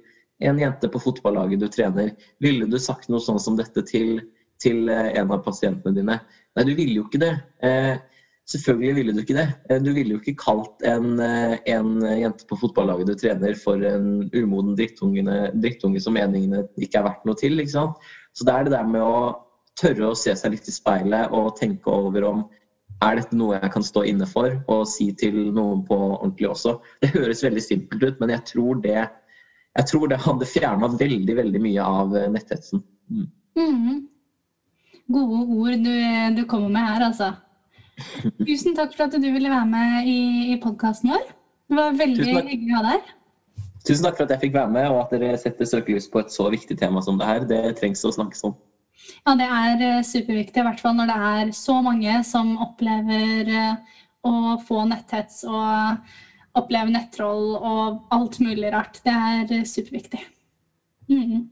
en 0.44 0.60
jente 0.60 0.90
på 0.92 1.02
fotballaget 1.04 1.62
du 1.62 1.68
trener? 1.72 2.16
Ville 2.44 2.68
du 2.70 2.80
sagt 2.82 3.12
noe 3.14 3.22
sånt 3.24 3.44
som 3.46 3.60
dette 3.60 3.86
til, 3.86 4.18
til 4.62 4.90
eh, 4.90 5.14
en 5.22 5.32
av 5.32 5.46
pasientene 5.46 5.94
dine? 5.96 6.18
Nei, 6.58 6.66
du 6.66 6.74
ville 6.74 6.98
jo 6.98 7.06
ikke 7.06 7.22
det. 7.22 7.32
Eh, 7.62 7.94
selvfølgelig 8.50 8.98
ville 8.98 9.14
du 9.14 9.22
ikke 9.22 9.38
det. 9.38 9.80
Du 9.86 9.94
ville 9.94 10.18
jo 10.18 10.24
ikke 10.24 10.38
kalt 10.42 10.84
en, 10.86 11.22
en, 11.22 11.96
jente 12.10 12.50
på 12.50 12.58
fotballaget 12.62 13.10
du 13.10 13.16
trener 13.22 13.58
for 13.58 13.82
en 13.86 14.28
umoden 14.34 14.76
drittunge 14.78 16.02
som 16.02 16.18
meningene 16.18 16.66
ikke 16.78 17.02
er 17.02 17.10
verdt 17.12 17.26
noe 17.30 17.38
til. 17.38 17.58
ikke 17.62 17.78
sant? 17.78 18.14
Så 18.38 18.46
det 18.46 18.54
er 18.54 18.68
det 18.68 18.78
der 18.78 18.90
med 18.90 19.02
å 19.02 19.34
tørre 19.80 20.12
å 20.12 20.18
se 20.18 20.34
seg 20.38 20.54
litt 20.54 20.70
i 20.70 20.74
speilet 20.74 21.34
og 21.36 21.56
tenke 21.60 21.92
over 21.92 22.30
om 22.30 22.46
er 23.04 23.20
dette 23.20 23.38
noe 23.38 23.58
jeg 23.58 23.72
kan 23.74 23.86
stå 23.86 24.06
inne 24.08 24.28
for 24.30 24.56
og 24.72 24.86
si 24.90 25.10
til 25.20 25.36
noen 25.56 25.84
på 25.88 25.98
ordentlig 25.98 26.50
også? 26.54 26.78
Det 27.04 27.12
høres 27.16 27.44
veldig 27.44 27.64
simpelt 27.64 28.04
ut, 28.04 28.20
men 28.22 28.34
jeg 28.36 28.46
tror 28.52 28.82
det, 28.84 29.00
jeg 29.76 29.90
tror 29.92 30.12
det 30.12 30.22
hadde 30.24 30.50
fjerna 30.50 30.92
veldig, 30.96 31.38
veldig 31.42 31.64
mye 31.64 31.88
av 32.00 32.16
eh, 32.16 32.30
netthetsen. 32.32 32.84
Mm. 33.12 33.28
Mm. 33.60 33.98
Gode 35.16 35.42
ord 35.58 35.84
du, 35.86 35.96
du, 36.40 36.46
kommer 36.50 36.72
med 36.72 36.88
her, 36.88 37.10
altså. 37.12 37.34
Tusen 38.48 38.76
takk 38.76 38.96
for 38.96 39.08
at 39.08 39.20
du 39.20 39.28
ville 39.28 39.52
være 39.52 39.68
med 39.70 40.10
i, 40.10 40.20
i 40.56 40.58
podkasten 40.64 41.14
vår. 41.14 41.28
Det 41.70 41.78
var 41.80 42.00
veldig 42.00 42.32
hyggelig 42.32 42.74
å 42.74 42.80
ha 42.80 42.88
deg 42.88 42.98
her. 42.98 43.14
Tusen 43.86 44.08
takk 44.08 44.18
for 44.18 44.26
at 44.26 44.34
jeg 44.34 44.48
fikk 44.48 44.56
være 44.56 44.74
med, 44.74 44.88
og 44.90 45.04
at 45.04 45.14
dere 45.14 45.38
setter 45.38 45.68
søkelys 45.70 46.08
på 46.10 46.24
et 46.24 46.32
så 46.34 46.48
viktig 46.50 46.78
tema 46.80 47.04
som 47.06 47.20
det 47.22 47.28
her. 47.30 47.46
Det 47.50 47.62
trengs 47.78 48.02
å 48.08 48.14
snakkes 48.16 48.48
om. 48.48 48.56
Ja, 49.26 49.36
det 49.38 49.48
er 49.48 49.84
eh, 49.86 50.04
superviktig, 50.06 50.62
i 50.62 50.66
hvert 50.68 50.82
fall 50.82 50.96
når 50.98 51.10
det 51.12 51.18
er 51.32 51.52
så 51.58 51.80
mange 51.86 52.20
som 52.28 52.56
opplever 52.64 53.52
eh, 53.52 53.98
å 54.26 54.56
få 54.66 54.84
netthets 54.90 55.44
og 55.48 56.08
oppleve 56.56 56.94
nettroll 56.94 57.56
og 57.58 58.16
alt 58.16 58.40
mulig 58.44 58.72
rart. 58.74 59.02
Det 59.06 59.14
er 59.14 59.68
superviktig. 59.68 60.22
Mm. 61.12 61.44